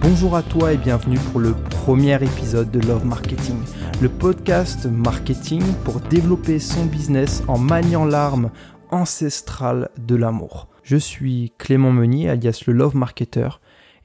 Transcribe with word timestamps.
Bonjour 0.00 0.36
à 0.36 0.42
toi 0.42 0.72
et 0.72 0.76
bienvenue 0.76 1.18
pour 1.18 1.40
le 1.40 1.54
premier 1.54 2.14
épisode 2.14 2.70
de 2.70 2.78
Love 2.86 3.04
Marketing, 3.04 3.56
le 4.00 4.08
podcast 4.08 4.86
marketing 4.86 5.62
pour 5.84 6.00
développer 6.00 6.58
son 6.58 6.86
business 6.86 7.42
en 7.48 7.58
maniant 7.58 8.04
l'arme 8.04 8.50
ancestrale 8.90 9.90
de 9.98 10.14
l'amour. 10.14 10.68
Je 10.82 10.96
suis 10.96 11.52
Clément 11.58 11.90
Meunier, 11.90 12.30
alias 12.30 12.62
le 12.66 12.72
Love 12.72 12.96
Marketer, 12.96 13.48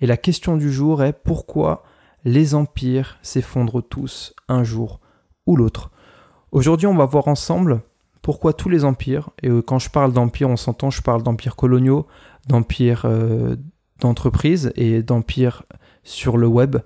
et 0.01 0.07
la 0.07 0.17
question 0.17 0.57
du 0.57 0.71
jour 0.71 1.03
est 1.03 1.13
pourquoi 1.13 1.83
les 2.25 2.55
empires 2.55 3.17
s'effondrent 3.21 3.83
tous 3.83 4.33
un 4.47 4.63
jour 4.63 4.99
ou 5.45 5.55
l'autre. 5.55 5.91
Aujourd'hui, 6.51 6.87
on 6.87 6.95
va 6.95 7.05
voir 7.05 7.27
ensemble 7.27 7.81
pourquoi 8.21 8.53
tous 8.53 8.69
les 8.69 8.83
empires, 8.83 9.29
et 9.43 9.49
euh, 9.49 9.61
quand 9.61 9.79
je 9.79 9.89
parle 9.89 10.13
d'empires, 10.13 10.49
on 10.49 10.57
s'entend, 10.57 10.89
je 10.89 11.01
parle 11.01 11.23
d'empires 11.23 11.55
coloniaux, 11.55 12.05
d'empires 12.47 13.03
euh, 13.05 13.55
d'entreprise 13.99 14.71
et 14.75 15.03
d'empires 15.03 15.63
sur 16.03 16.37
le 16.37 16.47
web. 16.47 16.77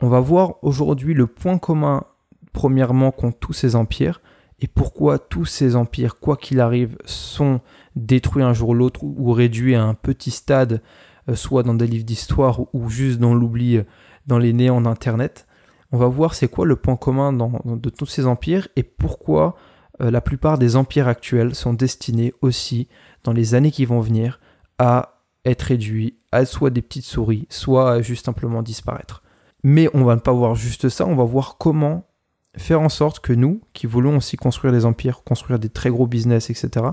On 0.00 0.08
va 0.08 0.20
voir 0.20 0.54
aujourd'hui 0.62 1.14
le 1.14 1.26
point 1.26 1.58
commun, 1.58 2.04
premièrement, 2.52 3.10
qu'ont 3.10 3.32
tous 3.32 3.52
ces 3.52 3.76
empires, 3.76 4.20
et 4.60 4.68
pourquoi 4.68 5.18
tous 5.18 5.44
ces 5.44 5.74
empires, 5.74 6.20
quoi 6.20 6.36
qu'il 6.36 6.60
arrive, 6.60 6.96
sont 7.04 7.60
détruits 7.96 8.44
un 8.44 8.52
jour 8.52 8.70
ou 8.70 8.74
l'autre 8.74 9.02
ou 9.02 9.32
réduits 9.32 9.74
à 9.74 9.82
un 9.82 9.94
petit 9.94 10.30
stade, 10.30 10.80
euh, 11.28 11.34
soit 11.34 11.64
dans 11.64 11.74
des 11.74 11.86
livres 11.86 12.04
d'histoire 12.04 12.60
ou 12.72 12.88
juste 12.88 13.18
dans 13.18 13.34
l'oubli, 13.34 13.78
euh, 13.78 13.84
dans 14.26 14.38
les 14.38 14.52
néants 14.52 14.80
d'Internet. 14.80 15.46
On 15.92 15.98
va 15.98 16.08
voir 16.08 16.34
c'est 16.34 16.48
quoi 16.48 16.66
le 16.66 16.76
point 16.76 16.96
commun 16.96 17.32
de 17.32 17.90
tous 17.90 18.06
ces 18.06 18.26
empires 18.26 18.68
et 18.76 18.82
pourquoi 18.82 19.54
euh, 20.00 20.10
la 20.10 20.20
plupart 20.20 20.58
des 20.58 20.76
empires 20.76 21.06
actuels 21.06 21.54
sont 21.54 21.74
destinés 21.74 22.32
aussi, 22.40 22.88
dans 23.24 23.32
les 23.32 23.54
années 23.54 23.70
qui 23.70 23.84
vont 23.84 24.00
venir, 24.00 24.40
à 24.78 25.20
être 25.44 25.62
réduits 25.62 26.16
à 26.32 26.46
soit 26.46 26.70
des 26.70 26.82
petites 26.82 27.04
souris, 27.04 27.46
soit 27.50 27.92
à 27.92 28.02
juste 28.02 28.24
simplement 28.24 28.62
disparaître. 28.62 29.22
Mais 29.62 29.88
on 29.94 30.04
va 30.04 30.14
ne 30.14 30.20
pas 30.20 30.32
voir 30.32 30.54
juste 30.54 30.88
ça, 30.88 31.06
on 31.06 31.14
va 31.14 31.24
voir 31.24 31.56
comment 31.58 32.08
faire 32.56 32.80
en 32.80 32.88
sorte 32.88 33.20
que 33.20 33.32
nous, 33.32 33.60
qui 33.72 33.86
voulons 33.86 34.16
aussi 34.16 34.36
construire 34.36 34.72
des 34.72 34.84
empires, 34.84 35.22
construire 35.24 35.58
des 35.58 35.68
très 35.68 35.90
gros 35.90 36.06
business, 36.06 36.50
etc., 36.50 36.86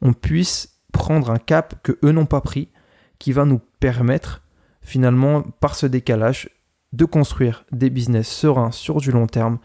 on 0.00 0.12
puisse 0.12 0.80
prendre 0.92 1.30
un 1.30 1.38
cap 1.38 1.76
que 1.82 1.98
eux 2.04 2.12
n'ont 2.12 2.26
pas 2.26 2.40
pris, 2.40 2.68
qui 3.18 3.32
va 3.32 3.44
nous 3.44 3.60
permettre 3.78 4.42
finalement, 4.82 5.42
par 5.42 5.76
ce 5.76 5.86
décalage, 5.86 6.50
de 6.92 7.04
construire 7.04 7.64
des 7.72 7.90
business 7.90 8.28
sereins 8.28 8.70
sur 8.70 8.98
du 8.98 9.12
long 9.12 9.26
terme, 9.26 9.58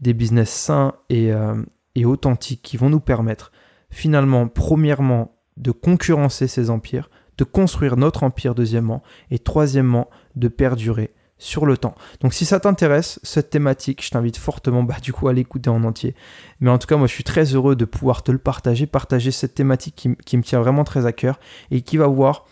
des 0.00 0.14
business 0.14 0.50
sains 0.50 0.94
et, 1.08 1.32
euh, 1.32 1.62
et 1.94 2.04
authentiques 2.04 2.62
qui 2.62 2.76
vont 2.76 2.90
nous 2.90 3.00
permettre 3.00 3.52
finalement, 3.90 4.48
premièrement, 4.48 5.36
de 5.56 5.70
concurrencer 5.70 6.48
ces 6.48 6.70
empires, 6.70 7.10
de 7.38 7.44
construire 7.44 7.96
notre 7.96 8.24
empire 8.24 8.54
deuxièmement, 8.54 9.02
et 9.30 9.38
troisièmement, 9.38 10.08
de 10.34 10.48
perdurer 10.48 11.10
sur 11.38 11.66
le 11.66 11.76
temps. 11.76 11.94
Donc 12.20 12.34
si 12.34 12.44
ça 12.44 12.60
t'intéresse, 12.60 13.18
cette 13.24 13.50
thématique, 13.50 14.04
je 14.04 14.10
t'invite 14.10 14.36
fortement 14.36 14.84
bah, 14.84 14.96
du 15.02 15.12
coup 15.12 15.26
à 15.26 15.32
l'écouter 15.32 15.70
en 15.70 15.82
entier. 15.82 16.14
Mais 16.60 16.70
en 16.70 16.78
tout 16.78 16.86
cas, 16.86 16.96
moi 16.96 17.08
je 17.08 17.12
suis 17.12 17.24
très 17.24 17.54
heureux 17.54 17.74
de 17.74 17.84
pouvoir 17.84 18.22
te 18.22 18.30
le 18.30 18.38
partager, 18.38 18.86
partager 18.86 19.32
cette 19.32 19.54
thématique 19.54 20.08
qui, 20.24 20.36
me 20.36 20.42
tient 20.42 20.60
vraiment 20.60 20.84
très 20.84 21.04
à 21.04 21.12
cœur 21.12 21.40
et 21.72 21.82
qui 21.82 21.96
va 21.96 22.06
voir, 22.06 22.46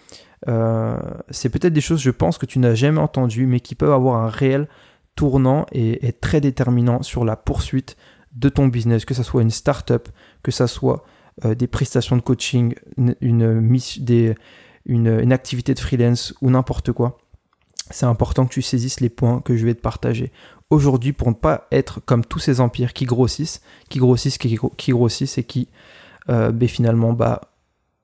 euh, 0.48 0.98
c'est 1.30 1.50
peut-être 1.50 1.72
des 1.72 1.80
choses 1.80 2.00
je 2.00 2.10
pense 2.10 2.38
que 2.38 2.46
tu 2.46 2.58
n'as 2.58 2.74
jamais 2.74 3.00
entendues, 3.00 3.46
mais 3.46 3.60
qui 3.60 3.74
peuvent 3.74 3.92
avoir 3.92 4.22
un 4.22 4.28
réel 4.28 4.68
tournant 5.14 5.66
et 5.72 6.06
être 6.06 6.20
très 6.20 6.40
déterminant 6.40 7.02
sur 7.02 7.24
la 7.24 7.36
poursuite 7.36 7.96
de 8.32 8.48
ton 8.48 8.68
business, 8.68 9.04
que 9.04 9.14
ce 9.14 9.22
soit 9.22 9.42
une 9.42 9.50
start-up, 9.50 10.08
que 10.42 10.50
ce 10.50 10.66
soit 10.66 11.04
euh, 11.44 11.54
des 11.54 11.66
prestations 11.66 12.16
de 12.16 12.22
coaching, 12.22 12.74
une, 13.20 13.42
activité 15.32 15.74
de 15.74 15.80
freelance 15.80 16.34
ou 16.40 16.50
n'importe 16.50 16.92
quoi. 16.92 17.18
C'est 17.90 18.06
important 18.06 18.46
que 18.46 18.52
tu 18.52 18.62
saisisses 18.62 19.00
les 19.00 19.08
points 19.08 19.40
que 19.40 19.56
je 19.56 19.66
vais 19.66 19.74
te 19.74 19.80
partager 19.80 20.32
aujourd'hui 20.70 21.12
pour 21.12 21.28
ne 21.28 21.34
pas 21.34 21.66
être 21.72 22.00
comme 22.00 22.24
tous 22.24 22.38
ces 22.38 22.60
empires 22.60 22.92
qui 22.92 23.04
grossissent, 23.04 23.60
qui 23.88 23.98
grossissent, 23.98 24.38
qui, 24.38 24.92
grossissent 24.92 25.38
et 25.38 25.44
qui 25.44 25.68
euh, 26.28 26.52
ben, 26.52 26.68
finalement 26.68 27.12
bah, 27.12 27.40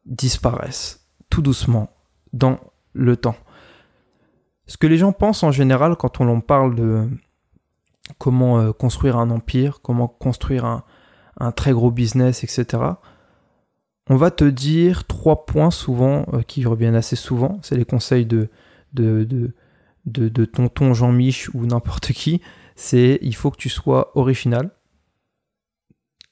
disparaissent 0.05 1.07
tout 1.31 1.43
doucement 1.43 1.96
dans 2.37 2.59
le 2.93 3.17
temps. 3.17 3.37
Ce 4.67 4.77
que 4.77 4.87
les 4.87 4.99
gens 4.99 5.13
pensent 5.13 5.43
en 5.43 5.53
général 5.53 5.97
quand 5.97 6.21
on 6.21 6.41
parle 6.41 6.75
de 6.75 7.09
comment 8.19 8.59
euh, 8.59 8.73
construire 8.73 9.17
un 9.17 9.31
empire, 9.31 9.81
comment 9.83 10.09
construire 10.09 10.65
un, 10.65 11.53
très 11.53 11.73
gros 11.73 11.91
business, 11.91 12.45
etc., 12.45 12.83
on 14.09 14.17
va 14.17 14.31
te 14.31 14.45
dire 14.45 15.05
trois 15.07 15.47
points 15.47 15.73
souvent 15.73 16.27
euh, 16.33 16.43
qui 16.43 16.65
reviennent 16.65 16.95
assez 16.95 17.17
souvent. 17.17 17.59
C'est 17.63 17.77
les 17.77 17.85
conseils 17.85 18.25
de, 18.25 18.49
de 18.93 19.53
de, 20.07 20.45
tonton 20.45 20.95
Jean-Mich 20.95 21.53
ou 21.55 21.67
n'importe 21.67 22.13
qui, 22.13 22.41
c'est 22.77 23.19
il 23.23 23.35
faut 23.35 23.51
que 23.51 23.57
tu 23.57 23.69
sois 23.69 24.17
original, 24.17 24.71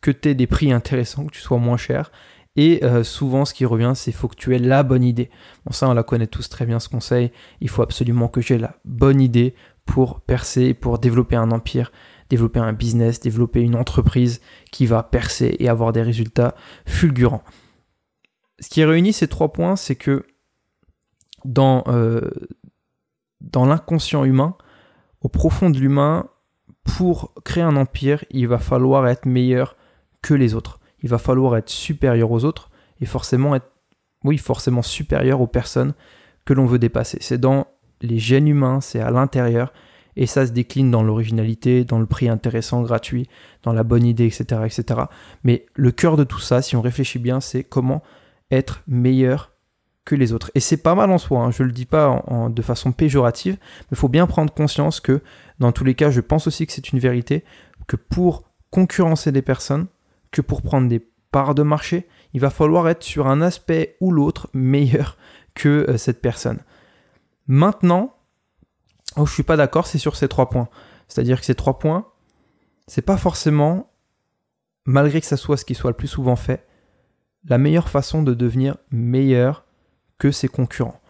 que 0.00 0.10
tu 0.10 0.28
aies 0.28 0.34
des 0.34 0.46
prix 0.46 0.72
intéressants, 0.72 1.26
que 1.26 1.32
tu 1.32 1.40
sois 1.40 1.58
moins 1.58 1.76
cher. 1.76 2.12
Et 2.56 2.84
euh, 2.84 3.02
souvent, 3.02 3.44
ce 3.44 3.52
qui 3.52 3.64
revient, 3.64 3.92
c'est 3.94 4.12
faut 4.12 4.28
que 4.28 4.36
tu 4.36 4.54
aies 4.54 4.60
la 4.60 4.82
bonne 4.82 5.02
idée. 5.02 5.30
Bon, 5.64 5.72
ça, 5.72 5.88
on 5.88 5.94
la 5.94 6.04
connaît 6.04 6.28
tous 6.28 6.48
très 6.48 6.66
bien, 6.66 6.78
ce 6.78 6.88
conseil. 6.88 7.32
Il 7.60 7.68
faut 7.68 7.82
absolument 7.82 8.28
que 8.28 8.40
j'ai 8.40 8.58
la 8.58 8.76
bonne 8.84 9.20
idée 9.20 9.54
pour 9.86 10.20
percer, 10.20 10.72
pour 10.72 10.98
développer 10.98 11.36
un 11.36 11.50
empire, 11.50 11.90
développer 12.30 12.60
un 12.60 12.72
business, 12.72 13.20
développer 13.20 13.60
une 13.60 13.74
entreprise 13.74 14.40
qui 14.70 14.86
va 14.86 15.02
percer 15.02 15.56
et 15.58 15.68
avoir 15.68 15.92
des 15.92 16.02
résultats 16.02 16.54
fulgurants. 16.86 17.42
Ce 18.60 18.68
qui 18.68 18.84
réunit 18.84 19.12
ces 19.12 19.28
trois 19.28 19.52
points, 19.52 19.74
c'est 19.74 19.96
que 19.96 20.24
dans, 21.44 21.84
euh, 21.88 22.30
dans 23.40 23.66
l'inconscient 23.66 24.24
humain, 24.24 24.56
au 25.20 25.28
profond 25.28 25.70
de 25.70 25.78
l'humain, 25.78 26.28
pour 26.84 27.34
créer 27.44 27.64
un 27.64 27.76
empire, 27.76 28.24
il 28.30 28.46
va 28.46 28.58
falloir 28.58 29.06
être 29.08 29.26
meilleur 29.26 29.76
que 30.22 30.34
les 30.34 30.54
autres. 30.54 30.78
Il 31.04 31.10
va 31.10 31.18
falloir 31.18 31.56
être 31.56 31.68
supérieur 31.68 32.32
aux 32.32 32.44
autres 32.44 32.70
et 33.00 33.06
forcément 33.06 33.54
être, 33.54 33.70
oui, 34.24 34.38
forcément 34.38 34.82
supérieur 34.82 35.40
aux 35.40 35.46
personnes 35.46 35.92
que 36.44 36.54
l'on 36.54 36.66
veut 36.66 36.78
dépasser. 36.78 37.18
C'est 37.20 37.38
dans 37.38 37.66
les 38.00 38.18
gènes 38.18 38.48
humains, 38.48 38.80
c'est 38.80 39.00
à 39.00 39.10
l'intérieur 39.10 39.72
et 40.16 40.26
ça 40.26 40.46
se 40.46 40.52
décline 40.52 40.90
dans 40.90 41.02
l'originalité, 41.02 41.84
dans 41.84 41.98
le 41.98 42.06
prix 42.06 42.28
intéressant, 42.28 42.82
gratuit, 42.82 43.28
dans 43.62 43.72
la 43.72 43.82
bonne 43.82 44.04
idée, 44.06 44.26
etc., 44.26 44.62
etc. 44.64 45.02
Mais 45.42 45.66
le 45.74 45.90
cœur 45.90 46.16
de 46.16 46.24
tout 46.24 46.40
ça, 46.40 46.62
si 46.62 46.74
on 46.74 46.80
réfléchit 46.80 47.18
bien, 47.18 47.40
c'est 47.40 47.64
comment 47.64 48.02
être 48.50 48.82
meilleur 48.86 49.52
que 50.04 50.14
les 50.14 50.32
autres. 50.32 50.50
Et 50.54 50.60
c'est 50.60 50.82
pas 50.82 50.94
mal 50.94 51.10
en 51.10 51.18
soi, 51.18 51.40
hein. 51.40 51.50
je 51.50 51.62
le 51.62 51.72
dis 51.72 51.86
pas 51.86 52.24
de 52.48 52.62
façon 52.62 52.92
péjorative, 52.92 53.54
mais 53.60 53.92
il 53.92 53.96
faut 53.96 54.08
bien 54.08 54.26
prendre 54.26 54.52
conscience 54.52 55.00
que, 55.00 55.22
dans 55.58 55.72
tous 55.72 55.84
les 55.84 55.94
cas, 55.94 56.10
je 56.10 56.20
pense 56.20 56.46
aussi 56.46 56.66
que 56.66 56.72
c'est 56.72 56.92
une 56.92 56.98
vérité, 56.98 57.44
que 57.86 57.96
pour 57.96 58.44
concurrencer 58.70 59.32
des 59.32 59.42
personnes, 59.42 59.86
que 60.34 60.42
pour 60.42 60.62
prendre 60.62 60.88
des 60.88 60.98
parts 61.30 61.54
de 61.54 61.62
marché, 61.62 62.08
il 62.32 62.40
va 62.40 62.50
falloir 62.50 62.88
être 62.88 63.04
sur 63.04 63.28
un 63.28 63.40
aspect 63.40 63.96
ou 64.00 64.10
l'autre 64.10 64.50
meilleur 64.52 65.16
que 65.54 65.86
euh, 65.88 65.96
cette 65.96 66.20
personne. 66.20 66.58
Maintenant, 67.46 68.16
où 69.16 69.26
je 69.26 69.32
suis 69.32 69.44
pas 69.44 69.56
d'accord, 69.56 69.86
c'est 69.86 69.98
sur 69.98 70.16
ces 70.16 70.28
trois 70.28 70.50
points. 70.50 70.68
C'est-à-dire 71.06 71.38
que 71.38 71.46
ces 71.46 71.54
trois 71.54 71.78
points, 71.78 72.08
c'est 72.88 73.02
pas 73.02 73.16
forcément, 73.16 73.92
malgré 74.86 75.20
que 75.20 75.26
ça 75.26 75.36
soit 75.36 75.56
ce 75.56 75.64
qui 75.64 75.76
soit 75.76 75.92
le 75.92 75.96
plus 75.96 76.08
souvent 76.08 76.36
fait, 76.36 76.66
la 77.44 77.58
meilleure 77.58 77.88
façon 77.88 78.24
de 78.24 78.34
devenir 78.34 78.76
meilleur 78.90 79.64
que 80.18 80.32
ses 80.32 80.48
concurrents. 80.48 81.00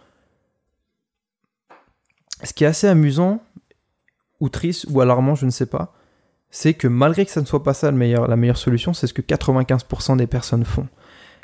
Ce 2.43 2.53
qui 2.53 2.65
est 2.65 2.67
assez 2.67 2.89
amusant, 2.89 3.43
ou 4.41 4.51
triste, 4.51 4.87
ou 4.91 5.01
alarmant, 5.01 5.35
je 5.35 5.47
ne 5.47 5.51
sais 5.51 5.67
pas, 5.67 5.95
c'est 6.57 6.75
que 6.75 6.87
malgré 6.87 7.25
que 7.25 7.33
ça 7.33 7.41
ne 7.41 7.47
soit 7.47 7.65
pas 7.65 7.75
ça 7.75 7.91
la 7.91 8.37
meilleure 8.37 8.57
solution, 8.57 8.95
c'est 8.95 9.09
ce 9.09 9.13
que 9.13 9.23
95% 9.23 10.17
des 10.17 10.29
personnes 10.29 10.65
font. 10.65 10.87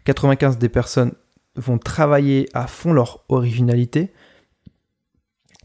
95% 0.06 0.58
des 0.58 0.68
personnes 0.68 1.14
vont 1.56 1.78
travailler 1.78 2.48
à 2.54 2.68
fond 2.68 2.92
leur 2.92 3.24
originalité. 3.28 4.12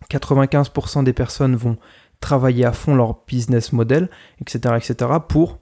95% 0.09 1.03
des 1.03 1.13
personnes 1.13 1.56
vont 1.56 1.77
travailler 2.19 2.65
à 2.65 2.71
fond 2.71 2.95
leur 2.95 3.19
business 3.27 3.71
model, 3.71 4.09
etc., 4.42 4.77
etc., 4.77 5.12
pour, 5.30 5.59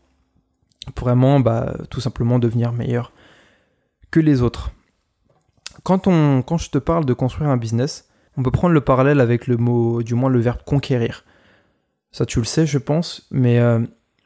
pour 0.95 1.09
vraiment 1.09 1.41
bah, 1.41 1.75
tout 1.89 2.00
simplement 2.00 2.39
devenir 2.39 2.71
meilleur 2.71 3.12
que 4.12 4.21
les 4.21 4.41
autres. 4.41 4.71
Quand, 5.83 6.07
on, 6.07 6.41
quand 6.41 6.57
je 6.57 6.69
te 6.69 6.77
parle 6.77 7.03
de 7.03 7.13
construire 7.13 7.50
un 7.50 7.57
business, 7.57 8.07
on 8.38 8.44
peut 8.44 8.51
prendre 8.51 8.74
le 8.74 8.81
parallèle 8.81 9.19
avec 9.19 9.45
le 9.45 9.57
mot, 9.57 10.01
du 10.03 10.13
moins 10.13 10.29
le 10.29 10.39
verbe 10.39 10.63
conquérir. 10.65 11.25
Ça, 12.13 12.27
tu 12.27 12.39
le 12.39 12.45
sais, 12.45 12.65
je 12.68 12.77
pense, 12.77 13.27
mais 13.31 13.60
euh, 13.60 13.80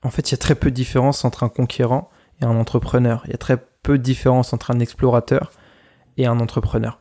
en 0.03 0.09
fait, 0.09 0.29
il 0.29 0.33
y 0.33 0.35
a 0.35 0.37
très 0.37 0.55
peu 0.55 0.69
de 0.69 0.75
différence 0.75 1.23
entre 1.25 1.43
un 1.43 1.49
conquérant 1.49 2.09
et 2.41 2.45
un 2.45 2.55
entrepreneur. 2.55 3.23
Il 3.25 3.31
y 3.31 3.33
a 3.33 3.37
très 3.37 3.57
peu 3.81 3.97
de 3.97 4.03
différence 4.03 4.53
entre 4.53 4.71
un 4.71 4.79
explorateur 4.79 5.51
et 6.17 6.27
un 6.27 6.39
entrepreneur. 6.39 6.99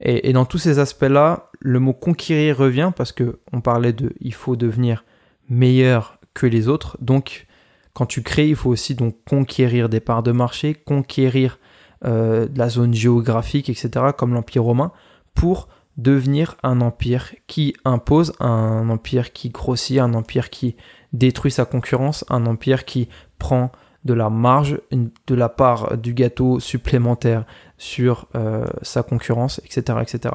Et, 0.00 0.32
dans 0.32 0.44
tous 0.44 0.58
ces 0.58 0.78
aspects-là, 0.78 1.50
le 1.60 1.80
mot 1.80 1.92
conquérir 1.92 2.58
revient 2.58 2.92
parce 2.94 3.12
que 3.12 3.40
on 3.52 3.60
parlait 3.60 3.92
de 3.92 4.12
il 4.20 4.34
faut 4.34 4.54
devenir 4.54 5.04
meilleur 5.48 6.18
que 6.32 6.46
les 6.46 6.68
autres. 6.68 6.96
Donc, 7.00 7.46
quand 7.92 8.06
tu 8.06 8.22
crées, 8.22 8.48
il 8.48 8.56
faut 8.56 8.70
aussi 8.70 8.94
donc 8.94 9.16
conquérir 9.28 9.88
des 9.88 10.00
parts 10.00 10.22
de 10.22 10.32
marché, 10.32 10.74
conquérir 10.74 11.58
euh, 12.04 12.48
la 12.54 12.68
zone 12.68 12.92
géographique, 12.92 13.68
etc., 13.68 14.06
comme 14.16 14.34
l'Empire 14.34 14.62
romain, 14.62 14.92
pour 15.34 15.68
devenir 15.96 16.56
un 16.62 16.80
empire 16.80 17.34
qui 17.46 17.74
impose, 17.84 18.32
un 18.40 18.88
empire 18.88 19.32
qui 19.32 19.50
grossit, 19.50 19.98
un 19.98 20.14
empire 20.14 20.50
qui 20.50 20.76
détruit 21.12 21.52
sa 21.52 21.64
concurrence, 21.64 22.24
un 22.28 22.46
empire 22.46 22.84
qui 22.84 23.08
prend 23.38 23.70
de 24.04 24.14
la 24.14 24.28
marge, 24.28 24.80
de 24.90 25.34
la 25.34 25.48
part 25.48 25.96
du 25.96 26.12
gâteau 26.12 26.60
supplémentaire 26.60 27.44
sur 27.78 28.28
euh, 28.34 28.66
sa 28.82 29.02
concurrence, 29.02 29.60
etc., 29.64 29.98
etc. 30.02 30.34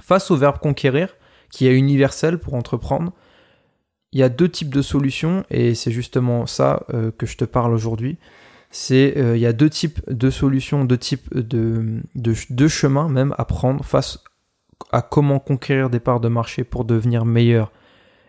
Face 0.00 0.30
au 0.30 0.36
verbe 0.36 0.58
conquérir, 0.58 1.16
qui 1.50 1.66
est 1.66 1.74
universel 1.74 2.38
pour 2.38 2.54
entreprendre, 2.54 3.12
il 4.12 4.20
y 4.20 4.22
a 4.22 4.28
deux 4.28 4.48
types 4.48 4.74
de 4.74 4.82
solutions, 4.82 5.44
et 5.50 5.74
c'est 5.74 5.90
justement 5.90 6.46
ça 6.46 6.84
euh, 6.92 7.10
que 7.16 7.26
je 7.26 7.36
te 7.36 7.44
parle 7.44 7.72
aujourd'hui. 7.72 8.18
C'est 8.70 9.16
euh, 9.16 9.36
il 9.36 9.40
y 9.40 9.46
a 9.46 9.52
deux 9.52 9.70
types 9.70 10.00
de 10.10 10.28
solutions, 10.28 10.84
deux 10.84 10.98
types 10.98 11.34
de, 11.34 12.02
de, 12.14 12.68
chemins 12.68 13.08
même 13.08 13.34
à 13.38 13.44
prendre 13.44 13.84
face 13.84 14.22
à 14.92 15.02
comment 15.02 15.38
conquérir 15.38 15.90
des 15.90 16.00
parts 16.00 16.20
de 16.20 16.28
marché 16.28 16.64
pour 16.64 16.84
devenir 16.84 17.24
meilleur 17.24 17.72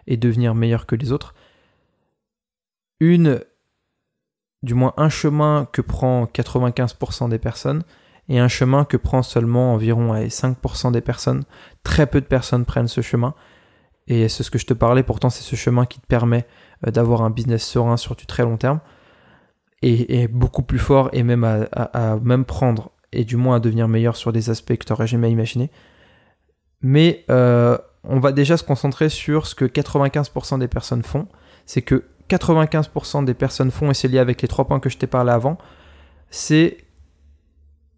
et 0.07 0.17
devenir 0.17 0.55
meilleur 0.55 0.85
que 0.85 0.95
les 0.95 1.11
autres. 1.11 1.35
Une, 2.99 3.41
du 4.63 4.73
moins 4.73 4.93
un 4.97 5.09
chemin 5.09 5.67
que 5.71 5.81
prend 5.81 6.25
95% 6.25 7.29
des 7.29 7.39
personnes 7.39 7.83
et 8.29 8.39
un 8.39 8.47
chemin 8.47 8.85
que 8.85 8.97
prend 8.97 9.23
seulement 9.23 9.73
environ 9.73 10.15
5% 10.15 10.91
des 10.91 11.01
personnes. 11.01 11.43
Très 11.83 12.07
peu 12.07 12.21
de 12.21 12.25
personnes 12.25 12.65
prennent 12.65 12.87
ce 12.87 13.01
chemin. 13.01 13.33
Et 14.07 14.29
c'est 14.29 14.43
ce 14.43 14.51
que 14.51 14.57
je 14.57 14.65
te 14.65 14.73
parlais, 14.73 15.03
pourtant 15.03 15.29
c'est 15.29 15.43
ce 15.43 15.55
chemin 15.55 15.85
qui 15.85 15.99
te 15.99 16.07
permet 16.07 16.45
euh, 16.85 16.91
d'avoir 16.91 17.21
un 17.21 17.29
business 17.29 17.65
serein 17.65 17.97
sur 17.97 18.15
du 18.15 18.25
très 18.25 18.43
long 18.43 18.57
terme. 18.57 18.79
Et, 19.83 20.27
beaucoup 20.27 20.63
plus 20.63 20.79
fort 20.79 21.09
et 21.13 21.21
même 21.21 21.43
à, 21.43 22.17
même 22.23 22.45
prendre 22.45 22.91
et 23.11 23.23
du 23.23 23.37
moins 23.37 23.57
à 23.57 23.59
devenir 23.59 23.87
meilleur 23.87 24.15
sur 24.15 24.33
des 24.33 24.49
aspects 24.49 24.75
que 24.75 24.83
tu 24.83 24.91
n'aurais 24.91 25.05
jamais 25.05 25.29
imaginé. 25.29 25.69
Mais 26.81 27.25
euh, 27.29 27.77
on 28.03 28.19
va 28.19 28.31
déjà 28.31 28.57
se 28.57 28.63
concentrer 28.63 29.09
sur 29.09 29.47
ce 29.47 29.55
que 29.55 29.65
95% 29.65 30.59
des 30.59 30.67
personnes 30.67 31.03
font. 31.03 31.27
C'est 31.65 31.81
que 31.81 32.05
95% 32.29 33.25
des 33.25 33.33
personnes 33.33 33.71
font, 33.71 33.91
et 33.91 33.93
c'est 33.93 34.07
lié 34.07 34.19
avec 34.19 34.41
les 34.41 34.47
trois 34.47 34.65
points 34.65 34.79
que 34.79 34.89
je 34.89 34.97
t'ai 34.97 35.07
parlé 35.07 35.31
avant, 35.31 35.57
c'est 36.29 36.77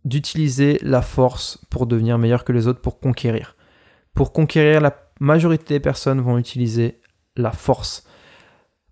d'utiliser 0.05 0.79
la 0.81 1.01
force 1.01 1.59
pour 1.69 1.85
devenir 1.85 2.17
meilleur 2.17 2.43
que 2.43 2.51
les 2.51 2.67
autres, 2.67 2.81
pour 2.81 2.99
conquérir. 2.99 3.55
Pour 4.13 4.33
conquérir, 4.33 4.81
la 4.81 4.95
majorité 5.19 5.75
des 5.75 5.79
personnes 5.79 6.21
vont 6.21 6.37
utiliser 6.37 7.01
la 7.35 7.51
force. 7.51 8.05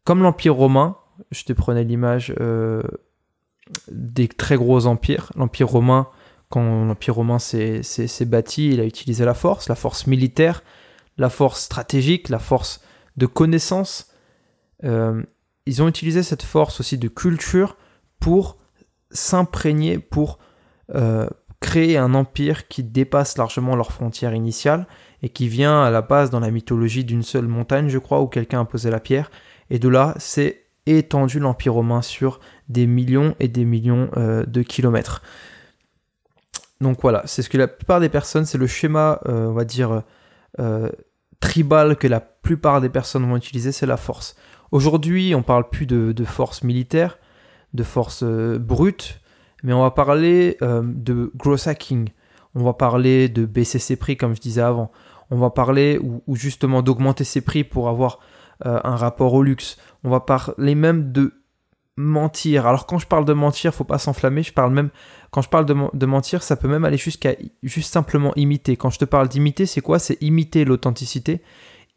Comme 0.03 0.21
l'Empire 0.21 0.55
romain, 0.55 0.97
je 1.31 1.43
te 1.43 1.53
prenais 1.53 1.83
l'image 1.83 2.33
euh, 2.39 2.83
des 3.91 4.27
très 4.27 4.55
gros 4.55 4.85
empires. 4.85 5.31
L'Empire 5.35 5.67
romain, 5.67 6.07
quand 6.49 6.85
l'Empire 6.85 7.15
romain 7.15 7.39
s'est 7.39 8.25
bâti, 8.25 8.69
il 8.69 8.79
a 8.79 8.85
utilisé 8.85 9.25
la 9.25 9.33
force, 9.33 9.67
la 9.67 9.75
force 9.75 10.07
militaire, 10.07 10.63
la 11.17 11.29
force 11.29 11.63
stratégique, 11.63 12.29
la 12.29 12.39
force 12.39 12.81
de 13.17 13.25
connaissance. 13.25 14.11
Euh, 14.83 15.23
ils 15.65 15.81
ont 15.81 15.87
utilisé 15.87 16.23
cette 16.23 16.43
force 16.43 16.79
aussi 16.79 16.97
de 16.97 17.07
culture 17.09 17.75
pour 18.19 18.57
s'imprégner, 19.11 19.99
pour 19.99 20.39
euh, 20.95 21.27
créer 21.59 21.97
un 21.97 22.13
empire 22.13 22.67
qui 22.67 22.83
dépasse 22.83 23.37
largement 23.37 23.75
leurs 23.75 23.91
frontières 23.91 24.33
initiales 24.33 24.87
et 25.23 25.29
qui 25.29 25.47
vient 25.47 25.83
à 25.83 25.89
la 25.89 26.01
base 26.01 26.29
dans 26.29 26.39
la 26.39 26.51
mythologie 26.51 27.03
d'une 27.03 27.23
seule 27.23 27.47
montagne, 27.47 27.89
je 27.89 27.97
crois, 27.97 28.21
où 28.21 28.27
quelqu'un 28.27 28.61
a 28.61 28.65
posé 28.65 28.89
la 28.89 28.99
pierre. 28.99 29.31
Et 29.69 29.79
de 29.79 29.89
là, 29.89 30.13
c'est 30.17 30.67
étendu 30.85 31.39
l'Empire 31.39 31.73
romain 31.73 32.01
sur 32.01 32.39
des 32.69 32.87
millions 32.87 33.35
et 33.39 33.47
des 33.47 33.65
millions 33.65 34.09
euh, 34.15 34.45
de 34.45 34.61
kilomètres. 34.61 35.21
Donc 36.81 37.01
voilà, 37.01 37.23
c'est 37.25 37.41
ce 37.41 37.49
que 37.49 37.57
la 37.57 37.67
plupart 37.67 37.99
des 37.99 38.09
personnes, 38.09 38.45
c'est 38.45 38.57
le 38.57 38.67
schéma, 38.67 39.19
euh, 39.27 39.47
on 39.47 39.53
va 39.53 39.65
dire, 39.65 40.03
tribal 41.39 41.97
que 41.97 42.07
la 42.07 42.19
plupart 42.19 42.81
des 42.81 42.89
personnes 42.89 43.27
vont 43.27 43.37
utiliser, 43.37 43.71
c'est 43.71 43.85
la 43.85 43.97
force. 43.97 44.35
Aujourd'hui, 44.71 45.33
on 45.35 45.43
parle 45.43 45.69
plus 45.69 45.85
de, 45.85 46.25
force 46.25 46.63
militaire, 46.63 47.19
de 47.73 47.83
force 47.83 48.23
brute, 48.23 49.21
mais 49.63 49.73
on 49.73 49.81
va 49.81 49.91
parler 49.91 50.57
euh, 50.61 50.81
de 50.83 51.31
gross 51.35 51.67
hacking, 51.67 52.09
on 52.55 52.63
va 52.63 52.73
parler 52.73 53.29
de 53.29 53.45
baisser 53.45 53.79
ses 53.79 53.95
prix 53.95 54.17
comme 54.17 54.35
je 54.35 54.41
disais 54.41 54.61
avant, 54.61 54.91
on 55.29 55.37
va 55.37 55.49
parler 55.49 55.99
ou, 56.01 56.35
justement 56.35 56.81
d'augmenter 56.81 57.23
ses 57.23 57.41
prix 57.41 57.63
pour 57.63 57.89
avoir 57.89 58.19
euh, 58.65 58.79
un 58.83 58.95
rapport 58.95 59.33
au 59.33 59.43
luxe, 59.43 59.77
on 60.03 60.09
va 60.09 60.19
parler 60.19 60.75
même 60.75 61.11
de 61.11 61.33
mentir. 61.97 62.67
Alors 62.67 62.85
quand 62.85 62.99
je 62.99 63.07
parle 63.07 63.25
de 63.25 63.33
mentir, 63.33 63.73
faut 63.73 63.83
pas 63.83 63.97
s'enflammer, 63.97 64.43
je 64.43 64.53
parle 64.53 64.71
même 64.71 64.89
quand 65.31 65.41
je 65.41 65.49
parle 65.49 65.65
de, 65.65 66.05
mentir, 66.05 66.43
ça 66.43 66.55
peut 66.55 66.67
même 66.67 66.85
aller 66.85 66.97
jusqu'à 66.97 67.31
juste 67.63 67.91
simplement 67.91 68.33
imiter. 68.35 68.77
Quand 68.77 68.89
je 68.89 68.99
te 68.99 69.05
parle 69.05 69.27
d'imiter, 69.27 69.65
c'est 69.65 69.81
quoi? 69.81 69.99
C'est 69.99 70.17
imiter 70.21 70.65
l'authenticité, 70.65 71.41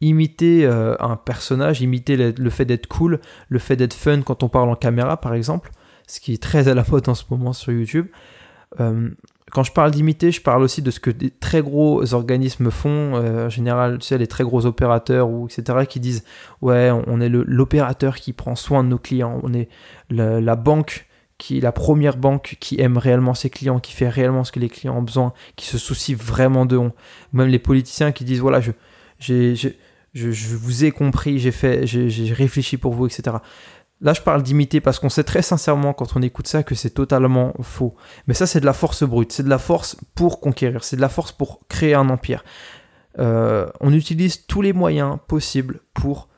imiter 0.01 0.65
euh, 0.65 0.97
un 1.01 1.17
personnage, 1.17 1.81
imiter 1.81 2.17
le 2.17 2.51
fait 2.51 2.65
d'être 2.65 2.87
cool, 2.87 3.21
le 3.49 3.59
fait 3.59 3.77
d'être 3.77 3.95
fun 3.95 4.23
quand 4.23 4.43
on 4.43 4.49
parle 4.49 4.69
en 4.69 4.77
caméra 4.77 5.17
par 5.17 5.35
exemple 5.35 5.71
ce 6.11 6.21
qui 6.21 6.33
est 6.33 6.43
très 6.43 6.69
à 6.69 6.75
la 6.75 6.85
mode 6.91 7.09
en 7.09 7.15
ce 7.15 7.25
moment 7.31 7.53
sur 7.53 7.73
YouTube. 7.73 8.07
Euh, 8.81 9.11
quand 9.51 9.63
je 9.63 9.73
parle 9.73 9.91
d'imiter, 9.91 10.31
je 10.31 10.41
parle 10.41 10.63
aussi 10.63 10.83
de 10.83 10.91
ce 10.91 11.01
que 11.01 11.11
des 11.11 11.31
très 11.31 11.61
gros 11.61 12.15
organismes 12.15 12.71
font. 12.71 13.17
Euh, 13.17 13.47
en 13.47 13.49
général, 13.49 13.99
tu 13.99 14.07
sais, 14.07 14.19
les 14.19 14.27
très 14.27 14.45
gros 14.45 14.67
opérateurs 14.67 15.29
ou 15.29 15.47
etc. 15.47 15.87
qui 15.89 15.99
disent 15.99 16.25
ouais, 16.63 16.91
on, 17.07 17.21
est 17.21 17.29
l'opérateur 17.29 18.17
qui 18.17 18.33
prend 18.33 18.55
soin 18.55 18.85
de 18.85 18.89
nos 18.89 18.99
clients. 18.99 19.41
On 19.43 19.53
est 19.55 19.69
la, 20.11 20.57
banque 20.57 21.09
qui 21.41 21.59
la 21.61 21.73
première 21.73 22.19
banque 22.19 22.57
qui 22.61 22.81
aime 22.81 22.99
réellement 22.99 23.35
ses 23.35 23.51
clients, 23.51 23.81
qui 23.81 23.93
fait 23.93 24.09
réellement 24.09 24.45
ce 24.45 24.53
que 24.53 24.61
les 24.61 24.69
clients 24.69 24.99
ont 24.99 25.03
besoin, 25.03 25.33
qui 25.57 25.67
se 25.67 25.79
soucie 25.79 26.15
vraiment 26.15 26.67
d'eux. 26.67 26.93
Même 27.33 27.49
les 27.49 27.59
politiciens 27.59 28.13
qui 28.13 28.25
disent 28.25 28.41
voilà, 28.41 28.61
je, 28.61 28.71
j'ai, 29.19 29.57
je, 29.57 29.71
je, 30.13 30.57
vous 30.57 30.85
ai 30.85 30.93
compris, 30.93 31.39
j'ai 31.39 31.51
fait, 31.51 31.87
j'ai 31.87 32.33
réfléchi 32.33 32.77
pour 32.77 32.93
vous, 32.93 33.07
etc. 33.07 33.39
Là, 34.03 34.13
je 34.13 34.21
parle 34.21 34.43
d'imiter 34.43 34.81
parce 34.81 34.99
qu'on 34.99 35.09
sait 35.09 35.25
très 35.25 35.43
sincèrement 35.43 35.93
quand 35.95 36.15
on 36.15 36.23
écoute 36.23 36.47
ça 36.47 36.63
que 36.63 36.75
c'est 36.75 36.91
totalement 36.91 37.55
faux. 37.63 37.97
Mais 38.27 38.35
ça, 38.35 38.47
c'est 38.47 38.61
de 38.61 38.67
la 38.67 38.73
force 38.73 39.03
brute, 39.03 39.33
c'est 39.33 39.43
de 39.43 39.49
la 39.49 39.59
force 39.59 39.97
pour 40.15 40.41
conquérir, 40.41 40.85
c'est 40.85 40.97
de 40.97 41.01
la 41.01 41.09
force 41.09 41.33
pour 41.33 41.61
créer 41.69 41.95
un 41.95 42.09
empire. 42.11 42.45
Euh, 43.19 43.67
on 43.81 43.93
utilise 43.93 44.47
tous 44.47 44.63
les 44.63 44.73
moyens 44.73 45.17
possibles 45.27 45.81
pour 45.95 46.29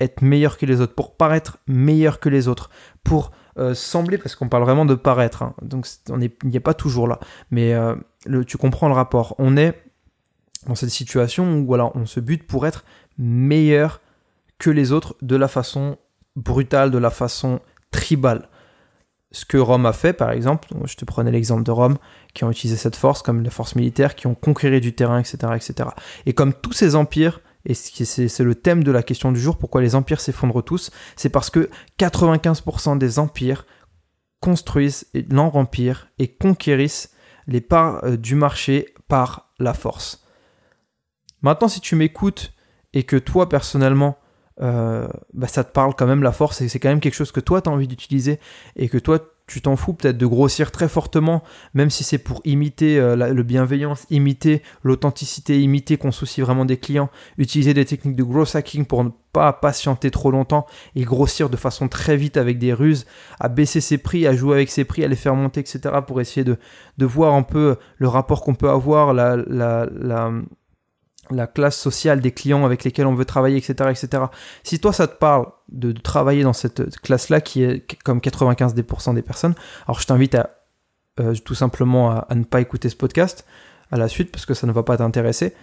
être 0.00 0.22
meilleur 0.22 0.56
que 0.56 0.66
les 0.66 0.80
autres, 0.80 0.94
pour 0.94 1.16
paraître 1.16 1.58
meilleur 1.66 2.20
que 2.20 2.28
les 2.28 2.48
autres, 2.48 2.70
pour 3.04 3.32
euh, 3.58 3.74
sembler, 3.74 4.18
parce 4.18 4.34
qu'on 4.34 4.48
parle 4.48 4.64
vraiment 4.64 4.84
de 4.84 4.94
paraître, 4.94 5.42
hein. 5.42 5.54
donc 5.62 5.86
on 6.10 6.18
n'y 6.18 6.30
est 6.54 6.60
pas 6.60 6.74
toujours 6.74 7.06
là, 7.06 7.20
mais 7.50 7.74
euh, 7.74 7.94
tu 8.46 8.56
comprends 8.56 8.88
le 8.88 8.94
rapport. 8.94 9.34
On 9.38 9.56
est 9.56 9.74
dans 10.66 10.74
cette 10.74 10.90
situation 10.90 11.58
où 11.58 11.66
voilà, 11.66 11.90
on 11.94 12.06
se 12.06 12.20
bute 12.20 12.46
pour 12.46 12.66
être 12.66 12.84
meilleur 13.18 14.00
que 14.58 14.70
les 14.70 14.92
autres 14.92 15.16
de 15.22 15.36
la 15.36 15.48
façon 15.48 15.98
brutale, 16.36 16.90
de 16.90 16.98
la 16.98 17.10
façon 17.10 17.60
tribale. 17.90 18.48
Ce 19.32 19.44
que 19.44 19.56
Rome 19.56 19.86
a 19.86 19.92
fait, 19.92 20.12
par 20.12 20.30
exemple, 20.30 20.68
je 20.84 20.94
te 20.94 21.04
prenais 21.04 21.30
l'exemple 21.30 21.62
de 21.62 21.70
Rome, 21.70 21.96
qui 22.34 22.44
ont 22.44 22.50
utilisé 22.50 22.76
cette 22.76 22.96
force 22.96 23.22
comme 23.22 23.42
la 23.42 23.50
force 23.50 23.74
militaire, 23.76 24.14
qui 24.14 24.26
ont 24.26 24.34
conquéré 24.34 24.78
du 24.80 24.94
terrain, 24.94 25.18
etc. 25.18 25.38
etc. 25.56 25.90
Et 26.26 26.34
comme 26.34 26.52
tous 26.52 26.72
ces 26.72 26.94
empires, 26.94 27.40
et 27.64 27.74
c'est 27.74 28.40
le 28.40 28.54
thème 28.54 28.82
de 28.82 28.90
la 28.90 29.02
question 29.02 29.32
du 29.32 29.40
jour, 29.40 29.56
pourquoi 29.56 29.82
les 29.82 29.94
empires 29.94 30.20
s'effondrent 30.20 30.64
tous, 30.64 30.90
c'est 31.16 31.28
parce 31.28 31.50
que 31.50 31.70
95% 31.98 32.98
des 32.98 33.18
empires 33.18 33.66
construisent 34.40 35.06
leur 35.30 35.56
empire 35.56 36.08
et 36.18 36.28
conquérissent 36.28 37.14
les 37.46 37.60
parts 37.60 38.04
euh, 38.04 38.16
du 38.16 38.34
marché 38.34 38.94
par 39.08 39.52
la 39.58 39.74
force. 39.74 40.24
Maintenant, 41.42 41.68
si 41.68 41.80
tu 41.80 41.96
m'écoutes 41.96 42.52
et 42.92 43.04
que 43.04 43.16
toi, 43.16 43.48
personnellement, 43.48 44.18
euh, 44.60 45.08
bah, 45.32 45.48
ça 45.48 45.64
te 45.64 45.72
parle 45.72 45.94
quand 45.94 46.06
même 46.06 46.22
la 46.22 46.32
force 46.32 46.60
et 46.60 46.68
c'est 46.68 46.78
quand 46.78 46.90
même 46.90 47.00
quelque 47.00 47.14
chose 47.14 47.32
que 47.32 47.40
toi 47.40 47.62
tu 47.62 47.70
as 47.70 47.72
envie 47.72 47.88
d'utiliser 47.88 48.38
et 48.76 48.88
que 48.88 48.98
toi 48.98 49.18
tu 49.52 49.60
t'en 49.60 49.76
fous 49.76 49.92
peut-être 49.92 50.16
de 50.16 50.24
grossir 50.24 50.70
très 50.70 50.88
fortement, 50.88 51.42
même 51.74 51.90
si 51.90 52.04
c'est 52.04 52.16
pour 52.16 52.40
imiter 52.44 52.98
euh, 52.98 53.14
le 53.14 53.42
bienveillance, 53.42 54.06
imiter 54.08 54.62
l'authenticité, 54.82 55.60
imiter 55.60 55.98
qu'on 55.98 56.10
soucie 56.10 56.40
vraiment 56.40 56.64
des 56.64 56.78
clients, 56.78 57.10
utiliser 57.36 57.74
des 57.74 57.84
techniques 57.84 58.16
de 58.16 58.22
gross 58.22 58.56
hacking 58.56 58.86
pour 58.86 59.04
ne 59.04 59.10
pas 59.34 59.52
patienter 59.52 60.10
trop 60.10 60.30
longtemps 60.30 60.64
et 60.96 61.02
grossir 61.02 61.50
de 61.50 61.58
façon 61.58 61.88
très 61.88 62.16
vite 62.16 62.38
avec 62.38 62.58
des 62.58 62.72
ruses, 62.72 63.04
à 63.40 63.50
baisser 63.50 63.82
ses 63.82 63.98
prix, 63.98 64.26
à 64.26 64.34
jouer 64.34 64.54
avec 64.54 64.70
ses 64.70 64.84
prix, 64.84 65.04
à 65.04 65.08
les 65.08 65.16
faire 65.16 65.34
monter, 65.34 65.60
etc. 65.60 65.80
pour 66.06 66.22
essayer 66.22 66.44
de, 66.44 66.56
voir 67.04 67.34
un 67.34 67.42
peu 67.42 67.76
le 67.98 68.08
rapport 68.08 68.40
qu'on 68.40 68.54
peut 68.54 68.70
avoir, 68.70 69.12
la, 69.12 69.36
la, 69.36 69.86
la 69.92 70.32
la 71.30 71.46
classe 71.46 71.78
sociale 71.78 72.20
des 72.20 72.32
clients 72.32 72.64
avec 72.64 72.84
lesquels 72.84 73.06
on 73.06 73.14
veut 73.14 73.24
travailler, 73.24 73.56
etc. 73.56 73.90
etc. 73.90 74.24
Si 74.62 74.80
toi, 74.80 74.92
ça 74.92 75.06
te 75.06 75.16
parle 75.16 75.46
de, 75.68 75.92
travailler 75.92 76.42
dans 76.42 76.52
cette 76.52 77.00
classe-là, 77.00 77.40
qui 77.40 77.62
est 77.62 77.86
comme 78.02 78.18
95% 78.18 79.14
des 79.14 79.22
personnes, 79.22 79.54
alors 79.86 80.00
je 80.00 80.06
t'invite 80.06 80.34
à 80.34 80.50
euh, 81.20 81.34
tout 81.44 81.54
simplement 81.54 82.10
à, 82.10 82.34
ne 82.34 82.44
pas 82.44 82.60
écouter 82.60 82.88
ce 82.88 82.96
podcast 82.96 83.46
à 83.90 83.98
la 83.98 84.08
suite, 84.08 84.32
parce 84.32 84.46
que 84.46 84.54
ça 84.54 84.66
ne 84.66 84.72
va 84.72 84.82
pas 84.82 84.96
t'intéresser, 84.96 85.54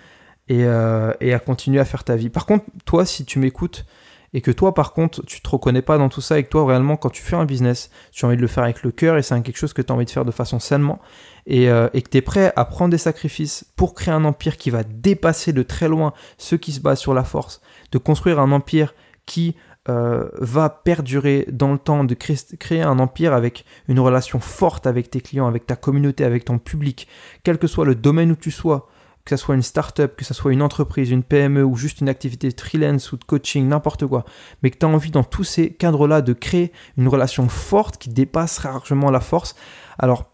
et, 0.48 0.64
euh, 0.64 1.14
et, 1.20 1.34
à 1.34 1.40
continuer 1.40 1.80
à 1.80 1.86
faire 1.86 2.04
ta 2.04 2.16
vie. 2.16 2.30
Par 2.30 2.46
contre, 2.46 2.66
toi, 2.86 3.06
si 3.06 3.26
tu 3.26 3.40
m'écoutes 3.40 3.86
et 4.34 4.42
que 4.42 4.52
toi 4.52 4.74
par 4.74 4.94
contre 4.94 5.24
tu 5.26 5.42
te 5.42 5.50
reconnais 5.50 5.82
pas 5.82 5.98
dans 5.98 6.10
tout 6.10 6.22
ça 6.22 6.40
et 6.40 6.44
que 6.44 6.50
toi 6.50 6.66
réellement 6.66 6.98
quand 6.98 7.10
tu 7.10 7.22
fais 7.22 7.36
un 7.36 7.46
business 7.46 7.90
tu 8.12 8.26
as 8.26 8.28
envie 8.28 8.38
de 8.38 8.42
le 8.42 8.48
faire 8.48 8.64
avec 8.64 8.84
le 8.84 8.92
cœur 8.92 9.18
et 9.18 9.22
c'est 9.22 9.40
quelque 9.42 9.58
chose 9.58 9.74
que 9.74 9.82
tu 9.82 9.92
as 9.92 9.96
envie 9.96 10.06
de 10.06 10.10
faire 10.10 10.26
de 10.26 10.32
façon 10.32 10.60
sainement 10.60 11.00
et, 11.46 11.70
euh, 11.70 11.90
et 11.94 12.02
que 12.02 12.10
tu 12.10 12.18
es 12.18 12.22
prêt 12.22 12.54
à 12.56 12.66
prendre 12.66 12.92
des 12.92 12.98
sacrifices 12.98 13.66
pour 13.76 13.94
créer 13.94 14.14
un 14.14 14.26
empire 14.26 14.58
qui 14.58 14.70
va 14.70 14.84
dépasser 14.84 15.54
de 15.54 15.64
très 15.64 15.88
loin 15.88 16.14
ceux 16.38 16.58
qui 16.58 16.72
se 16.72 16.80
basent 16.80 17.00
sur 17.00 17.14
la 17.14 17.24
force, 17.24 17.62
de 17.92 17.98
construire 17.98 18.40
un 18.40 18.52
empire 18.52 18.94
qui 19.26 19.56
euh, 19.88 20.30
va 20.40 20.70
perdurer 20.70 21.48
dans 21.52 21.72
le 21.72 21.80
temps, 21.80 22.04
de 22.04 22.14
créer, 22.14 22.38
créer 22.60 22.82
un 22.82 23.00
empire 23.00 23.34
avec 23.34 23.66
une 23.88 24.00
relation 24.00 24.40
forte 24.40 24.86
avec 24.86 25.10
tes 25.10 25.22
clients, 25.22 25.48
avec 25.48 25.66
ta 25.66 25.76
communauté, 25.76 26.24
avec 26.26 26.46
ton 26.46 26.60
public, 26.60 27.08
quel 27.44 27.58
que 27.58 27.66
soit 27.66 27.86
le 27.86 27.96
domaine 27.96 28.32
où 28.32 28.36
tu 28.36 28.52
sois, 28.52 28.88
que 29.30 29.38
ce 29.38 29.44
soit 29.44 29.54
une 29.54 29.62
start-up, 29.62 30.16
que 30.16 30.26
ce 30.26 30.34
soit 30.34 30.54
une 30.54 30.64
entreprise, 30.64 31.12
une 31.12 31.22
PME 31.22 31.64
ou 31.64 31.76
juste 31.76 32.02
une 32.02 32.10
activité 32.10 32.50
freelance 32.50 33.12
ou 33.12 33.18
de 33.18 33.24
coaching, 33.24 33.68
n'importe 33.68 34.08
quoi, 34.08 34.26
mais 34.64 34.72
que 34.72 34.78
tu 34.80 34.86
as 34.88 34.90
envie 34.90 35.12
dans 35.12 35.24
tous 35.24 35.44
ces 35.44 35.72
cadres-là 35.72 36.22
de 36.22 36.34
créer 36.34 36.72
une 36.98 37.08
relation 37.08 37.48
forte 37.48 37.98
qui 37.98 38.10
dépasse 38.10 38.64
largement 38.64 39.12
la 39.12 39.20
force, 39.20 39.56
alors 40.00 40.32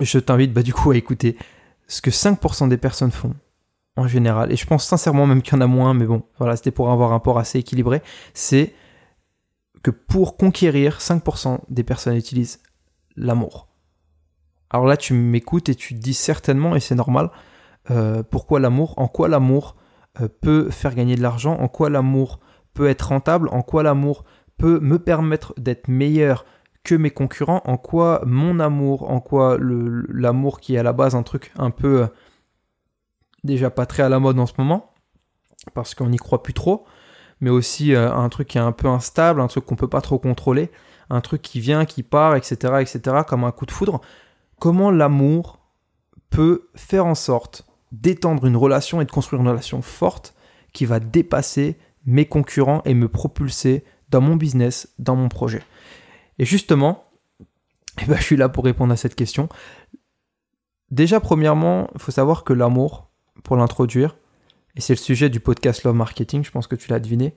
je 0.00 0.18
t'invite 0.18 0.52
bah, 0.52 0.62
du 0.62 0.74
coup 0.74 0.90
à 0.90 0.96
écouter 0.96 1.38
ce 1.86 2.02
que 2.02 2.10
5% 2.10 2.68
des 2.68 2.76
personnes 2.76 3.10
font 3.10 3.34
en 3.96 4.06
général, 4.06 4.52
et 4.52 4.56
je 4.56 4.66
pense 4.66 4.84
sincèrement 4.84 5.26
même 5.26 5.40
qu'il 5.40 5.54
y 5.54 5.56
en 5.56 5.62
a 5.62 5.66
moins, 5.66 5.94
mais 5.94 6.04
bon, 6.04 6.24
voilà, 6.38 6.56
c'était 6.56 6.72
pour 6.72 6.90
avoir 6.90 7.10
un 7.10 7.14
rapport 7.14 7.38
assez 7.38 7.60
équilibré, 7.60 8.02
c'est 8.34 8.74
que 9.82 9.90
pour 9.90 10.36
conquérir, 10.36 10.98
5% 10.98 11.60
des 11.70 11.84
personnes 11.84 12.16
utilisent 12.16 12.60
l'amour. 13.16 13.68
Alors 14.68 14.84
là, 14.84 14.96
tu 14.96 15.14
m'écoutes 15.14 15.68
et 15.68 15.74
tu 15.74 15.94
dis 15.94 16.14
certainement, 16.14 16.76
et 16.76 16.80
c'est 16.80 16.96
normal, 16.96 17.30
euh, 17.90 18.22
pourquoi 18.22 18.60
l'amour, 18.60 18.94
en 18.96 19.08
quoi 19.08 19.28
l'amour 19.28 19.76
euh, 20.20 20.28
peut 20.40 20.70
faire 20.70 20.94
gagner 20.94 21.16
de 21.16 21.22
l'argent, 21.22 21.54
en 21.58 21.68
quoi 21.68 21.90
l'amour 21.90 22.40
peut 22.72 22.88
être 22.88 23.08
rentable, 23.08 23.48
en 23.52 23.62
quoi 23.62 23.82
l'amour 23.82 24.24
peut 24.56 24.80
me 24.80 24.98
permettre 24.98 25.54
d'être 25.58 25.88
meilleur 25.88 26.44
que 26.82 26.94
mes 26.94 27.10
concurrents, 27.10 27.62
en 27.64 27.76
quoi 27.76 28.22
mon 28.26 28.58
amour, 28.60 29.10
en 29.10 29.20
quoi 29.20 29.58
l'amour 29.60 30.60
qui 30.60 30.74
est 30.74 30.78
à 30.78 30.82
la 30.82 30.92
base 30.92 31.14
un 31.14 31.22
truc 31.22 31.52
un 31.58 31.70
peu 31.70 32.02
euh, 32.02 32.06
déjà 33.42 33.70
pas 33.70 33.86
très 33.86 34.02
à 34.02 34.08
la 34.08 34.18
mode 34.18 34.38
en 34.38 34.46
ce 34.46 34.54
moment, 34.58 34.92
parce 35.74 35.94
qu'on 35.94 36.08
n'y 36.08 36.18
croit 36.18 36.42
plus 36.42 36.54
trop, 36.54 36.86
mais 37.40 37.50
aussi 37.50 37.94
un 37.94 38.28
truc 38.28 38.48
qui 38.48 38.58
est 38.58 38.62
un 38.62 38.72
peu 38.72 38.88
instable, 38.88 39.40
un 39.40 39.46
truc 39.48 39.66
qu'on 39.66 39.76
peut 39.76 39.88
pas 39.88 40.00
trop 40.00 40.18
contrôler, 40.18 40.70
un 41.10 41.20
truc 41.20 41.42
qui 41.42 41.60
vient, 41.60 41.84
qui 41.84 42.02
part, 42.02 42.36
etc., 42.36 42.74
etc., 42.80 43.00
comme 43.26 43.44
un 43.44 43.50
coup 43.50 43.66
de 43.66 43.70
foudre. 43.70 44.00
Comment 44.58 44.90
l'amour 44.90 45.58
peut 46.30 46.68
faire 46.74 47.06
en 47.06 47.14
sorte 47.14 47.66
d'étendre 48.00 48.46
une 48.46 48.56
relation 48.56 49.00
et 49.00 49.04
de 49.04 49.10
construire 49.10 49.42
une 49.42 49.48
relation 49.48 49.82
forte 49.82 50.34
qui 50.72 50.84
va 50.84 51.00
dépasser 51.00 51.78
mes 52.06 52.26
concurrents 52.26 52.82
et 52.84 52.94
me 52.94 53.08
propulser 53.08 53.84
dans 54.10 54.20
mon 54.20 54.36
business, 54.36 54.92
dans 54.98 55.16
mon 55.16 55.28
projet. 55.28 55.62
Et 56.38 56.44
justement, 56.44 57.04
eh 58.02 58.06
ben, 58.06 58.16
je 58.16 58.22
suis 58.22 58.36
là 58.36 58.48
pour 58.48 58.64
répondre 58.64 58.92
à 58.92 58.96
cette 58.96 59.14
question. 59.14 59.48
Déjà, 60.90 61.20
premièrement, 61.20 61.88
il 61.94 62.00
faut 62.00 62.12
savoir 62.12 62.44
que 62.44 62.52
l'amour, 62.52 63.10
pour 63.42 63.56
l'introduire, 63.56 64.16
et 64.76 64.80
c'est 64.80 64.94
le 64.94 64.98
sujet 64.98 65.30
du 65.30 65.40
podcast 65.40 65.84
Love 65.84 65.94
Marketing, 65.94 66.44
je 66.44 66.50
pense 66.50 66.66
que 66.66 66.76
tu 66.76 66.90
l'as 66.90 67.00
deviné, 67.00 67.34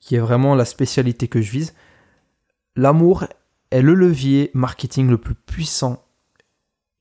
qui 0.00 0.16
est 0.16 0.20
vraiment 0.20 0.54
la 0.54 0.64
spécialité 0.64 1.28
que 1.28 1.40
je 1.40 1.50
vise, 1.50 1.74
l'amour 2.76 3.24
est 3.70 3.82
le 3.82 3.94
levier 3.94 4.50
marketing 4.54 5.08
le 5.08 5.18
plus 5.18 5.34
puissant 5.34 6.02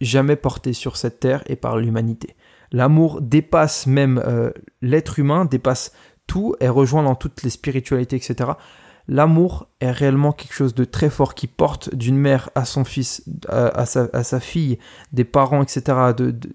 jamais 0.02 0.36
porté 0.36 0.74
sur 0.74 0.98
cette 0.98 1.20
terre 1.20 1.44
et 1.48 1.56
par 1.56 1.78
l'humanité. 1.78 2.36
L'amour 2.72 3.22
dépasse 3.22 3.88
même 3.88 4.22
euh, 4.26 4.52
l'être 4.82 5.20
humain, 5.20 5.46
dépasse 5.46 5.92
tout 6.28 6.56
et 6.60 6.68
rejoint 6.68 7.04
dans 7.04 7.16
toutes 7.16 7.44
les 7.44 7.50
spiritualités, 7.50 8.18
etc 8.18 8.52
l'amour 9.08 9.68
est 9.80 9.92
réellement 9.92 10.34
quelque 10.34 10.54
chose 10.54 10.76
de 10.76 10.84
très 10.84 11.10
fort 11.10 11.34
qui 11.34 11.48
porte 11.48 11.94
d'une 11.96 12.18
mère 12.18 12.50
à 12.56 12.66
son 12.66 12.84
fils, 12.84 13.24
à, 13.48 13.86
sa, 13.86 14.40
fille, 14.40 14.80
des 15.14 15.24
parents, 15.24 15.64
etc., 15.64 15.98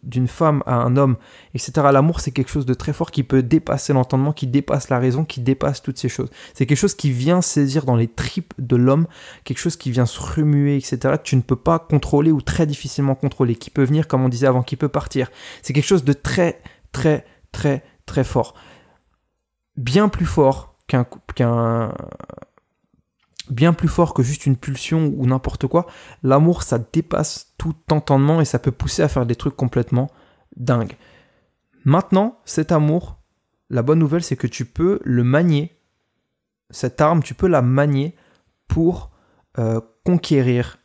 d'une 0.03 0.29
femme 0.29 0.63
à 0.67 0.75
un 0.75 0.97
homme, 0.97 1.17
etc. 1.55 1.73
L'amour, 1.93 2.21
c'est 2.21 2.31
quelque 2.31 2.51
chose 2.51 2.67
de 2.67 2.75
très 2.75 2.93
fort 2.93 3.11
qui 3.11 3.23
peut 3.23 3.43
dépasser 3.43 3.93
l'entendement, 3.93 4.33
qui 4.33 4.47
dépasse 4.47 4.91
la 4.91 4.99
raison, 4.99 5.25
qui 5.25 5.41
dépasse 5.41 5.83
toutes 5.83 5.99
ces 5.99 6.09
choses. 6.09 6.31
C'est 6.53 6.67
quelque 6.67 6.79
chose 6.79 6.95
qui 6.95 7.11
vient 7.11 7.41
saisir 7.41 7.85
dans 7.85 7.97
les 7.97 8.09
tripes 8.09 8.53
de 8.59 8.77
l'homme, 8.77 9.07
quelque 9.45 9.59
chose 9.59 9.77
qui 9.77 9.91
vient 9.91 10.07
se 10.07 10.21
remuer, 10.21 10.77
etc., 10.77 11.17
tu 11.23 11.37
ne 11.37 11.43
peux 11.43 11.57
pas 11.57 11.79
contrôler 11.79 12.33
ou 12.33 12.43
très 12.43 12.67
difficilement 12.67 13.15
contrôler, 13.15 13.55
qui 13.55 13.71
peut 13.71 13.85
venir, 13.85 14.09
comme 14.09 14.25
on 14.25 14.29
disait 14.29 14.47
avant, 14.47 14.63
qui 14.63 14.77
peut 14.77 14.89
partir. 14.89 15.31
C'est 15.63 15.73
quelque 15.73 15.87
chose 15.87 16.05
de 16.05 16.13
très, 16.13 16.61
très, 16.93 17.25
très, 17.51 17.83
très 18.05 18.25
fort. 18.25 18.55
Bien 19.77 20.11
plus 20.11 20.27
fort 20.27 20.73
qu'un 20.87 21.95
bien 23.51 23.73
plus 23.73 23.89
fort 23.89 24.15
que 24.15 24.23
juste 24.23 24.47
une 24.47 24.57
pulsion 24.57 25.13
ou 25.17 25.27
n'importe 25.27 25.67
quoi. 25.67 25.87
L'amour, 26.23 26.63
ça 26.63 26.79
dépasse 26.79 27.55
tout 27.59 27.75
entendement 27.91 28.41
et 28.41 28.45
ça 28.45 28.59
peut 28.59 28.71
pousser 28.71 29.03
à 29.03 29.09
faire 29.09 29.27
des 29.27 29.37
trucs 29.37 29.57
complètement 29.57 30.11
dingues. 30.57 30.97
Maintenant, 31.85 32.39
cet 32.45 32.73
amour, 32.73 33.19
la 33.71 33.83
bonne 33.83 33.99
nouvelle, 33.99 34.23
c'est 34.23 34.37
que 34.37 34.47
tu 34.47 34.65
peux 34.65 35.01
le 35.03 35.25
manier. 35.25 35.79
Cette 36.71 37.01
arme, 37.01 37.23
tu 37.23 37.35
peux 37.35 37.49
la 37.49 37.63
manier 37.63 38.15
pour 38.69 39.11
euh, 39.59 39.81
conquérir, 40.05 40.79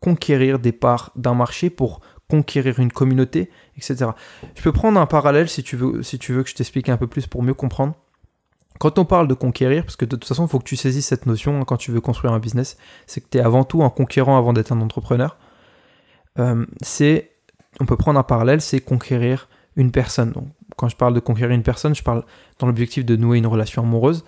conquérir 0.00 0.58
des 0.58 0.72
parts 0.72 1.12
d'un 1.16 1.34
marché, 1.34 1.70
pour 1.70 2.00
conquérir 2.28 2.80
une 2.80 2.90
communauté, 2.90 3.50
etc. 3.76 4.10
Je 4.54 4.62
peux 4.62 4.72
prendre 4.72 5.00
un 5.00 5.06
parallèle 5.06 5.48
si 5.48 5.62
tu 5.62 5.76
veux, 5.76 6.02
si 6.02 6.18
tu 6.18 6.32
veux 6.32 6.42
que 6.42 6.50
je 6.50 6.54
t'explique 6.54 6.88
un 6.88 6.96
peu 6.96 7.06
plus 7.06 7.26
pour 7.26 7.42
mieux 7.42 7.54
comprendre. 7.54 7.94
Quand 8.78 8.98
on 8.98 9.04
parle 9.04 9.28
de 9.28 9.34
conquérir, 9.34 9.84
parce 9.84 9.96
que 9.96 10.04
de 10.04 10.16
toute 10.16 10.26
façon, 10.26 10.46
il 10.46 10.48
faut 10.48 10.58
que 10.58 10.64
tu 10.64 10.76
saisisses 10.76 11.06
cette 11.06 11.26
notion 11.26 11.60
hein, 11.60 11.64
quand 11.66 11.76
tu 11.76 11.90
veux 11.90 12.00
construire 12.00 12.32
un 12.32 12.38
business, 12.38 12.76
c'est 13.06 13.20
que 13.20 13.26
tu 13.30 13.38
es 13.38 13.40
avant 13.40 13.64
tout 13.64 13.82
un 13.82 13.90
conquérant 13.90 14.36
avant 14.36 14.52
d'être 14.52 14.72
un 14.72 14.80
entrepreneur. 14.80 15.36
Euh, 16.38 16.66
c'est, 16.82 17.30
on 17.80 17.86
peut 17.86 17.96
prendre 17.96 18.18
un 18.18 18.22
parallèle, 18.22 18.60
c'est 18.60 18.80
conquérir 18.80 19.48
une 19.76 19.90
personne. 19.90 20.32
Donc, 20.32 20.48
quand 20.76 20.88
je 20.88 20.96
parle 20.96 21.14
de 21.14 21.20
conquérir 21.20 21.54
une 21.54 21.62
personne, 21.62 21.94
je 21.94 22.02
parle 22.02 22.24
dans 22.58 22.66
l'objectif 22.66 23.04
de 23.04 23.16
nouer 23.16 23.38
une 23.38 23.46
relation 23.46 23.82
amoureuse. 23.82 24.24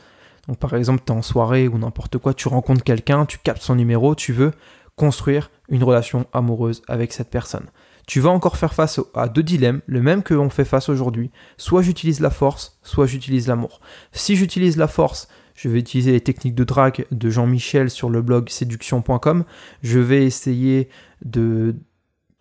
Donc, 0.47 0.59
par 0.59 0.75
exemple, 0.75 1.03
tu 1.05 1.13
es 1.13 1.17
en 1.17 1.23
soirée 1.23 1.69
ou 1.69 1.79
n'importe 1.79 2.19
quoi, 2.19 2.33
tu 2.33 2.49
rencontres 2.49 2.83
quelqu'un, 2.83 3.27
tu 3.27 3.39
captes 3.39 3.63
son 3.63 3.75
numéro, 3.75 4.15
tu 4.15 4.33
veux 4.33 4.53
construire 4.97 5.51
une 5.69 5.85
relation 5.85 6.27
amoureuse 6.33 6.83
avec 6.89 7.13
cette 7.13 7.31
personne 7.31 7.67
tu 8.09 8.21
vas 8.21 8.31
encore 8.31 8.57
faire 8.57 8.73
face 8.73 9.01
à 9.15 9.29
deux 9.29 9.43
dilemmes, 9.43 9.83
le 9.87 10.01
même 10.01 10.23
que 10.23 10.33
l'on 10.33 10.49
fait 10.49 10.65
face 10.65 10.89
aujourd'hui. 10.89 11.31
Soit 11.59 11.83
j'utilise 11.83 12.21
la 12.21 12.31
force, 12.31 12.79
soit 12.83 13.05
j'utilise 13.05 13.47
l'amour. 13.49 13.83
Si 14.13 14.35
j'utilise 14.35 14.79
la 14.79 14.89
force, 14.89 15.29
je 15.55 15.69
vais 15.69 15.79
utiliser 15.79 16.13
les 16.13 16.23
techniques 16.23 16.55
de 16.55 16.65
drague 16.65 17.05
de 17.11 17.29
Jean-Michel 17.29 17.91
sur 17.91 18.09
le 18.09 18.23
blog 18.23 18.49
séduction.com. 18.49 19.45
Je 19.83 19.99
vais 19.99 20.25
essayer 20.25 20.89
de 21.23 21.77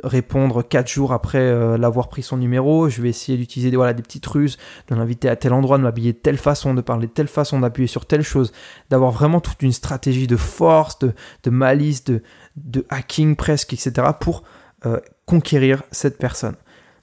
répondre 0.05 0.63
quatre 0.63 0.89
jours 0.89 1.11
après 1.11 1.39
euh, 1.39 1.77
l'avoir 1.77 2.07
pris 2.07 2.23
son 2.23 2.37
numéro. 2.37 2.87
Je 2.87 3.01
vais 3.01 3.09
essayer 3.09 3.37
d'utiliser 3.37 3.69
des 3.69 4.03
petites 4.03 4.25
ruses, 4.25 4.57
de 4.87 4.95
l'inviter 4.95 5.27
à 5.27 5.35
tel 5.35 5.51
endroit, 5.51 5.77
de 5.77 5.83
m'habiller 5.83 6.13
de 6.13 6.17
telle 6.17 6.37
façon, 6.37 6.75
de 6.75 6.81
parler 6.81 7.07
de 7.07 7.11
telle 7.11 7.27
façon, 7.27 7.59
d'appuyer 7.59 7.87
sur 7.87 8.05
telle 8.05 8.23
chose, 8.23 8.53
d'avoir 8.89 9.11
vraiment 9.11 9.41
toute 9.41 9.61
une 9.61 9.73
stratégie 9.73 10.27
de 10.27 10.37
force, 10.37 10.97
de, 10.99 11.49
malice, 11.49 12.05
de, 12.05 12.23
de 12.55 12.85
hacking 12.89 13.35
presque, 13.35 13.73
etc. 13.73 14.07
pour 14.17 14.43
euh, 14.85 14.99
conquérir 15.25 15.83
cette 15.91 16.17
personne. 16.17 16.55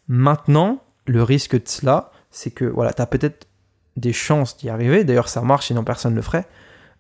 Maintenant, 0.06 0.82
le 1.06 1.22
risque 1.22 1.60
de 1.60 1.68
cela, 1.68 2.12
c'est 2.30 2.50
que 2.50 2.64
voilà, 2.64 2.92
tu 2.92 3.02
as 3.02 3.06
peut-être 3.06 3.48
des 3.96 4.12
chances 4.12 4.56
d'y 4.56 4.68
arriver. 4.68 5.04
D'ailleurs, 5.04 5.28
ça 5.28 5.40
marche, 5.42 5.66
sinon 5.66 5.84
personne 5.84 6.12
ne 6.12 6.16
le 6.16 6.22
ferait. 6.22 6.46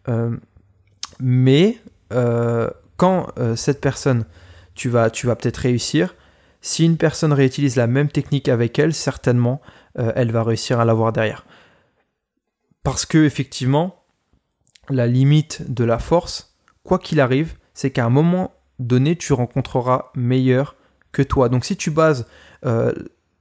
Euh, 0.08 0.36
mais 1.20 1.78
euh, 2.12 2.70
quand 2.96 3.28
cette 3.56 3.80
personne, 3.80 4.24
tu 4.74 4.88
vas, 4.88 5.10
tu 5.10 5.26
vas 5.26 5.34
peut-être 5.34 5.58
réussir. 5.58 6.14
Si 6.60 6.84
une 6.84 6.96
personne 6.96 7.32
réutilise 7.32 7.76
la 7.76 7.86
même 7.86 8.08
technique 8.08 8.48
avec 8.48 8.78
elle, 8.78 8.94
certainement, 8.94 9.60
elle 9.96 10.30
va 10.30 10.44
réussir 10.44 10.78
à 10.78 10.84
l'avoir 10.84 11.12
derrière. 11.12 11.44
Parce 12.84 13.04
que 13.04 13.24
effectivement, 13.24 14.04
la 14.88 15.06
limite 15.06 15.72
de 15.72 15.84
la 15.84 15.98
force, 15.98 16.56
quoi 16.84 16.98
qu'il 16.98 17.20
arrive, 17.20 17.54
c'est 17.74 17.90
qu'à 17.90 18.04
un 18.04 18.10
moment 18.10 18.53
donné, 18.78 19.16
tu 19.16 19.32
rencontreras 19.32 20.10
meilleur 20.14 20.76
que 21.12 21.22
toi. 21.22 21.48
Donc 21.48 21.64
si 21.64 21.76
tu 21.76 21.90
bases, 21.90 22.26
euh, 22.64 22.92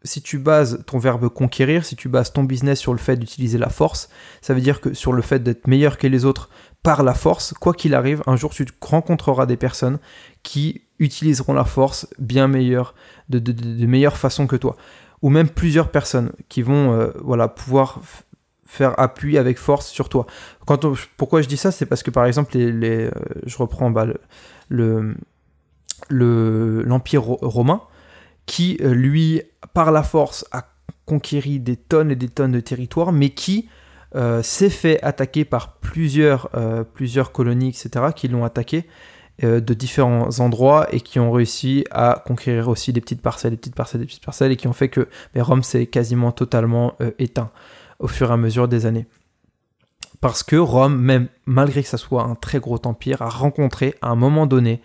si 0.03 0.21
tu 0.21 0.37
bases 0.37 0.83
ton 0.85 0.99
verbe 0.99 1.29
conquérir, 1.29 1.85
si 1.85 1.95
tu 1.95 2.09
bases 2.09 2.33
ton 2.33 2.43
business 2.43 2.79
sur 2.79 2.93
le 2.93 2.99
fait 2.99 3.17
d'utiliser 3.17 3.57
la 3.57 3.69
force, 3.69 4.09
ça 4.41 4.53
veut 4.53 4.61
dire 4.61 4.81
que 4.81 4.93
sur 4.93 5.13
le 5.13 5.21
fait 5.21 5.39
d'être 5.39 5.67
meilleur 5.67 5.97
que 5.97 6.07
les 6.07 6.25
autres 6.25 6.49
par 6.83 7.03
la 7.03 7.13
force, 7.13 7.53
quoi 7.53 7.73
qu'il 7.73 7.95
arrive, 7.95 8.21
un 8.27 8.35
jour 8.35 8.53
tu 8.53 8.65
rencontreras 8.81 9.45
des 9.45 9.57
personnes 9.57 9.99
qui 10.43 10.81
utiliseront 10.99 11.53
la 11.53 11.63
force 11.63 12.07
bien 12.19 12.47
meilleure, 12.47 12.93
de, 13.29 13.85
meilleure 13.85 14.17
façon 14.17 14.47
que 14.47 14.57
toi. 14.57 14.75
Ou 15.21 15.29
même 15.29 15.49
plusieurs 15.49 15.89
personnes 15.89 16.33
qui 16.49 16.61
vont 16.61 16.91
euh, 16.91 17.11
voilà, 17.21 17.47
pouvoir 17.47 18.01
faire 18.65 18.99
appui 18.99 19.37
avec 19.37 19.57
force 19.57 19.87
sur 19.87 20.09
toi. 20.09 20.25
Pourquoi 21.17 21.41
je 21.41 21.47
dis 21.47 21.57
ça 21.57 21.71
C'est 21.71 21.85
parce 21.85 22.03
que 22.03 22.11
par 22.11 22.25
exemple, 22.25 22.57
les, 22.57 23.05
euh, 23.05 23.11
je 23.45 23.57
reprends 23.57 23.89
bah, 23.91 24.05
le, 24.05 24.19
l'Empire 26.09 27.23
romain, 27.23 27.81
qui, 28.45 28.77
euh, 28.81 28.93
lui, 28.93 29.41
par 29.73 29.91
la 29.91 30.03
force, 30.03 30.45
a 30.51 30.65
conquéri 31.05 31.59
des 31.59 31.77
tonnes 31.77 32.11
et 32.11 32.15
des 32.15 32.29
tonnes 32.29 32.51
de 32.51 32.59
territoires, 32.59 33.11
mais 33.11 33.29
qui 33.29 33.69
s'est 34.43 34.69
fait 34.69 35.01
attaquer 35.01 35.43
par 35.43 35.77
plusieurs, 35.77 36.51
plusieurs 36.93 37.31
colonies, 37.31 37.69
etc., 37.69 38.05
qui 38.15 38.27
l'ont 38.27 38.45
attaqué 38.45 38.85
de 39.41 39.73
différents 39.73 40.39
endroits 40.39 40.85
et 40.93 41.01
qui 41.01 41.19
ont 41.19 41.31
réussi 41.31 41.83
à 41.89 42.21
conquérir 42.23 42.69
aussi 42.69 42.93
des 42.93 43.01
petites 43.01 43.23
parcelles, 43.23 43.53
des 43.53 43.57
petites 43.57 43.73
parcelles, 43.73 44.01
des 44.01 44.05
petites 44.05 44.23
parcelles, 44.23 44.51
et 44.51 44.55
qui 44.55 44.67
ont 44.67 44.73
fait 44.73 44.89
que 44.89 45.07
Rome 45.35 45.63
s'est 45.63 45.87
quasiment 45.87 46.31
totalement 46.31 46.95
éteint 47.17 47.49
au 47.97 48.07
fur 48.07 48.29
et 48.29 48.33
à 48.33 48.37
mesure 48.37 48.67
des 48.67 48.85
années. 48.85 49.07
Parce 50.23 50.41
que 50.41 50.55
Rome, 50.55 51.01
même 51.01 51.27
malgré 51.45 51.83
que 51.83 51.89
ça 51.89 51.97
soit 51.97 52.23
un 52.23 52.35
très 52.35 52.59
gros 52.59 52.79
empire, 52.85 53.21
a 53.21 53.27
rencontré 53.27 53.95
à 54.01 54.07
un 54.07 54.15
moment 54.15 54.45
donné 54.45 54.81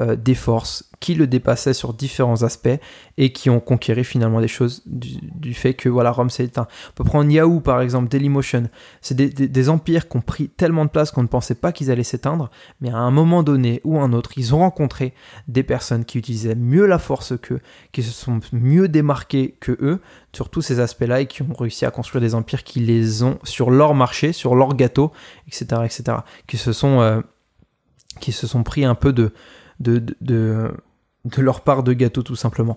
euh, 0.00 0.14
des 0.14 0.36
forces 0.36 0.84
qui 1.00 1.14
le 1.14 1.26
dépassaient 1.26 1.74
sur 1.74 1.92
différents 1.92 2.44
aspects 2.44 2.78
et 3.16 3.32
qui 3.32 3.50
ont 3.50 3.58
conquéré 3.58 4.04
finalement 4.04 4.40
des 4.40 4.46
choses 4.46 4.82
du, 4.86 5.54
fait 5.54 5.74
que 5.74 5.88
voilà 5.88 6.12
Rome 6.12 6.30
s'est 6.30 6.44
éteint. 6.44 6.68
On 6.90 6.92
peut 6.92 7.04
prendre 7.04 7.28
Yahoo 7.28 7.58
par 7.60 7.80
exemple, 7.80 8.08
Dailymotion. 8.08 8.68
C'est 9.00 9.16
des, 9.16 9.68
empires 9.68 10.08
qui 10.08 10.16
ont 10.16 10.20
pris 10.20 10.50
tellement 10.50 10.84
de 10.84 10.90
place 10.90 11.10
qu'on 11.10 11.22
ne 11.22 11.28
pensait 11.28 11.56
pas 11.56 11.72
qu'ils 11.72 11.90
allaient 11.90 12.04
s'éteindre, 12.04 12.48
mais 12.80 12.90
à 12.90 12.98
un 12.98 13.10
moment 13.10 13.42
donné 13.42 13.80
ou 13.82 13.98
un 13.98 14.12
autre, 14.12 14.32
ils 14.36 14.54
ont 14.54 14.58
rencontré 14.58 15.14
des 15.48 15.64
personnes 15.64 16.04
qui 16.04 16.18
utilisaient 16.18 16.54
mieux 16.54 16.86
la 16.86 16.98
force 16.98 17.32
qu'eux, 17.40 17.60
qui 17.90 18.04
se 18.04 18.12
sont 18.12 18.38
mieux 18.52 18.86
démarqués 18.86 19.56
que 19.58 19.72
eux 19.80 20.00
sur 20.32 20.48
tous 20.48 20.62
ces 20.62 20.78
aspects-là 20.78 21.22
et 21.22 21.26
qui 21.26 21.42
ont 21.42 21.54
réussi 21.58 21.86
à 21.86 21.90
construire 21.90 22.20
des 22.20 22.36
empires 22.36 22.62
qui 22.62 22.78
les 22.78 23.24
ont 23.24 23.38
sur 23.42 23.70
leur 23.70 23.94
marché, 23.94 24.32
sur 24.32 24.54
leur 24.54 24.76
gâteau, 24.76 25.10
etc., 25.48 25.82
etc., 25.84 26.18
qui 26.46 26.56
se 26.56 26.72
sont 26.72 27.00
euh, 27.00 27.20
qui 28.20 28.32
se 28.32 28.46
sont 28.46 28.62
pris 28.62 28.84
un 28.84 28.94
peu 28.94 29.12
de 29.12 29.32
de, 29.80 30.04
de, 30.20 30.72
leur 31.36 31.62
part 31.62 31.82
de 31.82 31.92
gâteau 31.92 32.22
tout 32.22 32.36
simplement. 32.36 32.76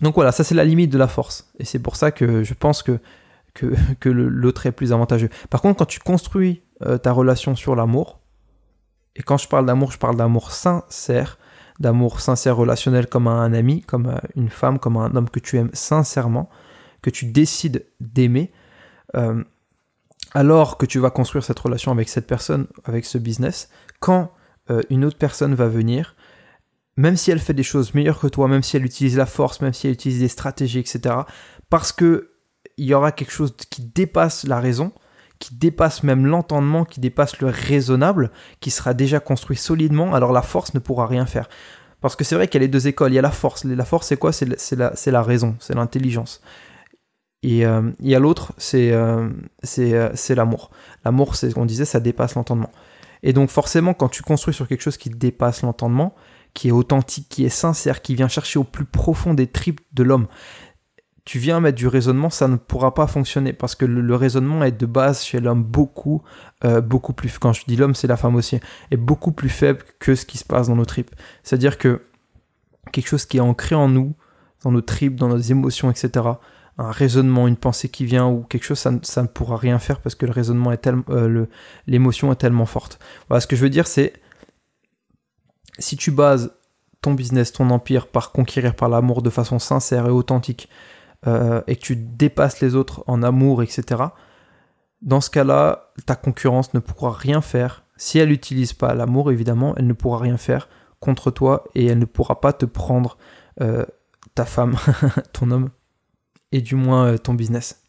Donc 0.00 0.14
voilà, 0.14 0.32
ça 0.32 0.44
c'est 0.44 0.54
la 0.54 0.64
limite 0.64 0.90
de 0.90 0.98
la 0.98 1.08
force. 1.08 1.50
Et 1.58 1.64
c'est 1.64 1.78
pour 1.78 1.96
ça 1.96 2.10
que 2.10 2.42
je 2.42 2.54
pense 2.54 2.82
que, 2.82 2.98
que, 3.54 4.08
l'autre 4.08 4.66
est 4.66 4.72
plus 4.72 4.92
avantageux. 4.92 5.28
Par 5.50 5.60
contre, 5.60 5.78
quand 5.78 5.86
tu 5.86 6.00
construis 6.00 6.62
euh, 6.82 6.98
ta 6.98 7.12
relation 7.12 7.56
sur 7.56 7.74
l'amour, 7.74 8.20
et 9.16 9.22
quand 9.22 9.36
je 9.36 9.48
parle 9.48 9.66
d'amour, 9.66 9.92
je 9.92 9.98
parle 9.98 10.16
d'amour 10.16 10.52
sincère, 10.52 11.38
d'amour 11.78 12.20
sincère 12.20 12.56
relationnel 12.56 13.06
comme 13.06 13.26
un 13.26 13.52
ami, 13.52 13.82
comme 13.82 14.14
une 14.36 14.50
femme, 14.50 14.78
comme 14.78 14.96
un 14.96 15.14
homme 15.16 15.28
que 15.28 15.40
tu 15.40 15.56
aimes 15.56 15.70
sincèrement, 15.72 16.48
que 17.02 17.10
tu 17.10 17.26
décides 17.26 17.86
d'aimer, 18.00 18.52
euh, 19.16 19.42
alors 20.32 20.78
que 20.78 20.86
tu 20.86 20.98
vas 20.98 21.10
construire 21.10 21.44
cette 21.44 21.58
relation 21.58 21.90
avec 21.90 22.08
cette 22.08 22.26
personne, 22.26 22.66
avec 22.84 23.04
ce 23.04 23.18
business, 23.18 23.68
quand 23.98 24.30
euh, 24.70 24.82
une 24.90 25.04
autre 25.04 25.18
personne 25.18 25.54
va 25.54 25.68
venir, 25.68 26.16
même 26.96 27.16
si 27.16 27.30
elle 27.30 27.38
fait 27.38 27.54
des 27.54 27.62
choses 27.62 27.94
meilleures 27.94 28.20
que 28.20 28.26
toi, 28.26 28.48
même 28.48 28.62
si 28.62 28.76
elle 28.76 28.84
utilise 28.84 29.16
la 29.16 29.26
force, 29.26 29.60
même 29.60 29.72
si 29.72 29.86
elle 29.86 29.94
utilise 29.94 30.20
des 30.20 30.28
stratégies, 30.28 30.80
etc., 30.80 31.16
parce 31.68 31.92
que 31.92 32.30
il 32.76 32.86
y 32.86 32.94
aura 32.94 33.12
quelque 33.12 33.32
chose 33.32 33.54
qui 33.70 33.82
dépasse 33.82 34.46
la 34.46 34.60
raison, 34.60 34.92
qui 35.38 35.54
dépasse 35.54 36.02
même 36.02 36.26
l'entendement, 36.26 36.84
qui 36.84 37.00
dépasse 37.00 37.40
le 37.40 37.48
raisonnable, 37.48 38.30
qui 38.60 38.70
sera 38.70 38.94
déjà 38.94 39.20
construit 39.20 39.56
solidement, 39.56 40.14
alors 40.14 40.32
la 40.32 40.42
force 40.42 40.74
ne 40.74 40.78
pourra 40.78 41.06
rien 41.06 41.26
faire. 41.26 41.48
Parce 42.00 42.16
que 42.16 42.24
c'est 42.24 42.34
vrai 42.34 42.48
qu'il 42.48 42.60
y 42.60 42.64
a 42.64 42.66
les 42.66 42.68
deux 42.68 42.88
écoles, 42.88 43.12
il 43.12 43.16
y 43.16 43.18
a 43.18 43.22
la 43.22 43.30
force. 43.30 43.64
La 43.64 43.84
force, 43.84 44.06
c'est 44.06 44.16
quoi? 44.16 44.32
C'est 44.32 44.76
la, 44.76 44.92
la, 45.06 45.22
raison, 45.22 45.56
c'est 45.58 45.74
l'intelligence. 45.74 46.40
Et 47.42 47.66
euh, 47.66 47.90
il 48.00 48.08
y 48.08 48.14
a 48.14 48.18
l'autre, 48.18 48.52
c'est 48.58 48.92
euh, 48.92 49.28
c'est 49.62 50.34
l'amour. 50.34 50.70
L'amour, 51.04 51.36
c'est 51.36 51.50
ce 51.50 51.54
qu'on 51.54 51.66
disait, 51.66 51.84
ça 51.84 52.00
dépasse 52.00 52.34
l'entendement. 52.34 52.70
Et 53.22 53.32
donc 53.32 53.50
forcément, 53.50 53.94
quand 53.94 54.08
tu 54.08 54.22
construis 54.22 54.54
sur 54.54 54.68
quelque 54.68 54.82
chose 54.82 54.96
qui 54.96 55.10
dépasse 55.10 55.62
l'entendement, 55.62 56.14
qui 56.54 56.68
est 56.68 56.72
authentique, 56.72 57.26
qui 57.28 57.44
est 57.44 57.50
sincère, 57.50 58.02
qui 58.02 58.14
vient 58.14 58.28
chercher 58.28 58.58
au 58.58 58.64
plus 58.64 58.84
profond 58.84 59.34
des 59.34 59.46
tripes 59.46 59.80
de 59.92 60.02
l'homme, 60.02 60.26
tu 61.24 61.38
viens 61.38 61.60
mettre 61.60 61.76
du 61.76 61.86
raisonnement, 61.86 62.30
ça 62.30 62.48
ne 62.48 62.56
pourra 62.56 62.94
pas 62.94 63.06
fonctionner 63.06 63.52
parce 63.52 63.74
que 63.74 63.84
le, 63.84 64.14
raisonnement 64.16 64.64
est 64.64 64.72
de 64.72 64.86
base 64.86 65.22
chez 65.22 65.38
l'homme 65.38 65.62
beaucoup, 65.62 66.22
euh, 66.64 66.80
beaucoup 66.80 67.12
plus. 67.12 67.38
Quand 67.38 67.52
je 67.52 67.62
dis 67.66 67.76
l'homme, 67.76 67.94
c'est 67.94 68.08
la 68.08 68.16
femme 68.16 68.34
aussi, 68.34 68.58
est 68.90 68.96
beaucoup 68.96 69.30
plus 69.30 69.50
faible 69.50 69.84
que 69.98 70.14
ce 70.14 70.24
qui 70.24 70.38
se 70.38 70.44
passe 70.44 70.68
dans 70.68 70.76
nos 70.76 70.86
tripes. 70.86 71.14
C'est-à-dire 71.42 71.78
que 71.78 72.02
quelque 72.90 73.06
chose 73.06 73.26
qui 73.26 73.36
est 73.36 73.40
ancré 73.40 73.74
en 73.74 73.88
nous, 73.88 74.14
dans 74.64 74.72
nos 74.72 74.80
tripes, 74.80 75.16
dans 75.16 75.28
nos 75.28 75.38
émotions, 75.38 75.90
etc 75.90 76.30
un 76.80 76.90
raisonnement, 76.90 77.46
une 77.46 77.56
pensée 77.56 77.88
qui 77.88 78.04
vient 78.04 78.28
ou 78.28 78.42
quelque 78.42 78.64
chose, 78.64 78.78
ça, 78.78 78.90
ne 79.22 79.26
pourra 79.26 79.56
rien 79.56 79.78
faire 79.78 80.00
parce 80.00 80.14
que 80.14 80.24
le 80.24 80.32
raisonnement 80.32 80.72
est 80.72 80.78
tellement, 80.78 81.04
euh, 81.10 81.46
l'émotion 81.86 82.32
est 82.32 82.36
tellement 82.36 82.66
forte. 82.66 82.98
Voilà, 83.28 83.40
ce 83.40 83.46
que 83.46 83.54
je 83.54 83.62
veux 83.62 83.70
dire, 83.70 83.86
c'est 83.86 84.14
si 85.78 85.96
tu 85.96 86.10
bases 86.10 86.52
ton 87.02 87.14
business, 87.14 87.52
ton 87.52 87.70
empire 87.70 88.06
par 88.06 88.32
conquérir 88.32 88.74
par 88.74 88.88
l'amour 88.88 89.22
de 89.22 89.30
façon 89.30 89.58
sincère 89.58 90.06
et 90.06 90.10
authentique, 90.10 90.68
euh, 91.26 91.60
et 91.66 91.76
que 91.76 91.82
tu 91.82 91.96
dépasses 91.96 92.60
les 92.60 92.74
autres 92.74 93.04
en 93.06 93.22
amour, 93.22 93.62
etc., 93.62 94.04
dans 95.02 95.20
ce 95.22 95.30
cas-là, 95.30 95.92
ta 96.04 96.14
concurrence 96.14 96.74
ne 96.74 96.78
pourra 96.78 97.12
rien 97.12 97.40
faire. 97.40 97.84
Si 97.96 98.18
elle 98.18 98.28
n'utilise 98.28 98.74
pas 98.74 98.94
l'amour, 98.94 99.30
évidemment, 99.32 99.74
elle 99.76 99.86
ne 99.86 99.94
pourra 99.94 100.18
rien 100.18 100.36
faire 100.36 100.68
contre 100.98 101.30
toi 101.30 101.64
et 101.74 101.86
elle 101.86 101.98
ne 101.98 102.04
pourra 102.04 102.40
pas 102.42 102.52
te 102.52 102.66
prendre 102.66 103.16
euh, 103.62 103.86
ta 104.34 104.44
femme, 104.44 104.76
ton 105.32 105.50
homme, 105.50 105.70
et 106.52 106.60
du 106.60 106.74
moins 106.74 107.06
euh, 107.06 107.18
ton 107.18 107.34
business. 107.34 107.82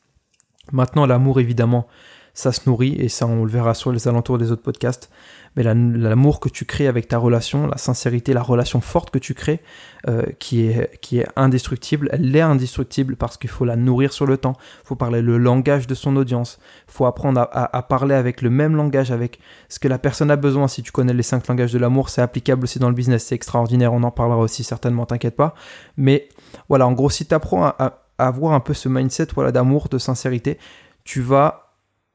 Maintenant, 0.72 1.06
l'amour, 1.06 1.40
évidemment, 1.40 1.88
ça 2.34 2.52
se 2.52 2.70
nourrit, 2.70 2.96
et 2.96 3.10
ça, 3.10 3.28
on 3.28 3.44
le 3.44 3.52
verra 3.52 3.74
sur 3.74 3.92
les 3.92 4.08
alentours 4.08 4.38
des 4.38 4.52
autres 4.52 4.62
podcasts. 4.62 5.10
Mais 5.58 5.64
l'amour 5.64 6.40
que 6.40 6.48
tu 6.48 6.64
crées 6.64 6.88
avec 6.88 7.10
ta 7.10 7.18
relation, 7.18 7.68
la 7.68 7.78
sincérité, 7.78 8.32
la 8.34 8.42
relation 8.42 8.80
forte 8.80 9.10
que 9.10 9.20
tu 9.20 9.34
crées, 9.34 9.60
euh, 10.08 10.24
qui, 10.40 10.68
est, 10.68 10.98
qui 11.02 11.20
est 11.20 11.28
indestructible, 11.36 12.08
elle 12.14 12.34
est 12.34 12.40
indestructible 12.40 13.18
parce 13.18 13.36
qu'il 13.36 13.50
faut 13.50 13.66
la 13.66 13.76
nourrir 13.76 14.14
sur 14.14 14.26
le 14.26 14.38
temps. 14.38 14.56
Il 14.86 14.88
faut 14.88 14.96
parler 14.96 15.22
le 15.22 15.38
langage 15.38 15.88
de 15.88 15.94
son 15.94 16.16
audience. 16.16 16.58
Il 16.88 16.94
faut 16.94 17.06
apprendre 17.06 17.42
à, 17.42 17.78
à, 17.78 17.82
parler 17.82 18.16
avec 18.16 18.42
le 18.42 18.50
même 18.50 18.78
langage, 18.78 19.12
avec 19.12 19.40
ce 19.68 19.80
que 19.80 19.90
la 19.90 20.00
personne 20.00 20.32
a 20.32 20.38
besoin. 20.38 20.70
Si 20.70 20.84
tu 20.84 20.94
connais 20.94 21.14
les 21.14 21.24
cinq 21.24 21.46
langages 21.50 21.74
de 21.74 21.80
l'amour, 21.80 22.08
c'est 22.08 22.22
applicable 22.22 22.64
aussi 22.64 22.80
dans 22.80 22.88
le 22.88 22.96
business. 22.96 23.26
C'est 23.26 23.36
extraordinaire. 23.36 23.92
On 23.92 24.04
en 24.04 24.12
parlera 24.12 24.40
aussi 24.40 24.64
certainement, 24.64 25.06
t'inquiète 25.06 25.36
pas. 25.36 25.54
Mais 25.98 26.30
voilà, 26.70 26.88
en 26.88 26.94
gros, 26.94 27.10
si 27.10 27.26
tu 27.26 27.36
apprends 27.36 27.66
à 27.66 28.01
avoir 28.28 28.54
un 28.54 28.60
peu 28.60 28.74
ce 28.74 28.90
mindset 28.90 29.28
voilà, 29.34 29.52
d'amour, 29.52 29.90
de 29.90 29.98
sincérité, 29.98 30.58
tu 31.04 31.22
vas 31.22 31.72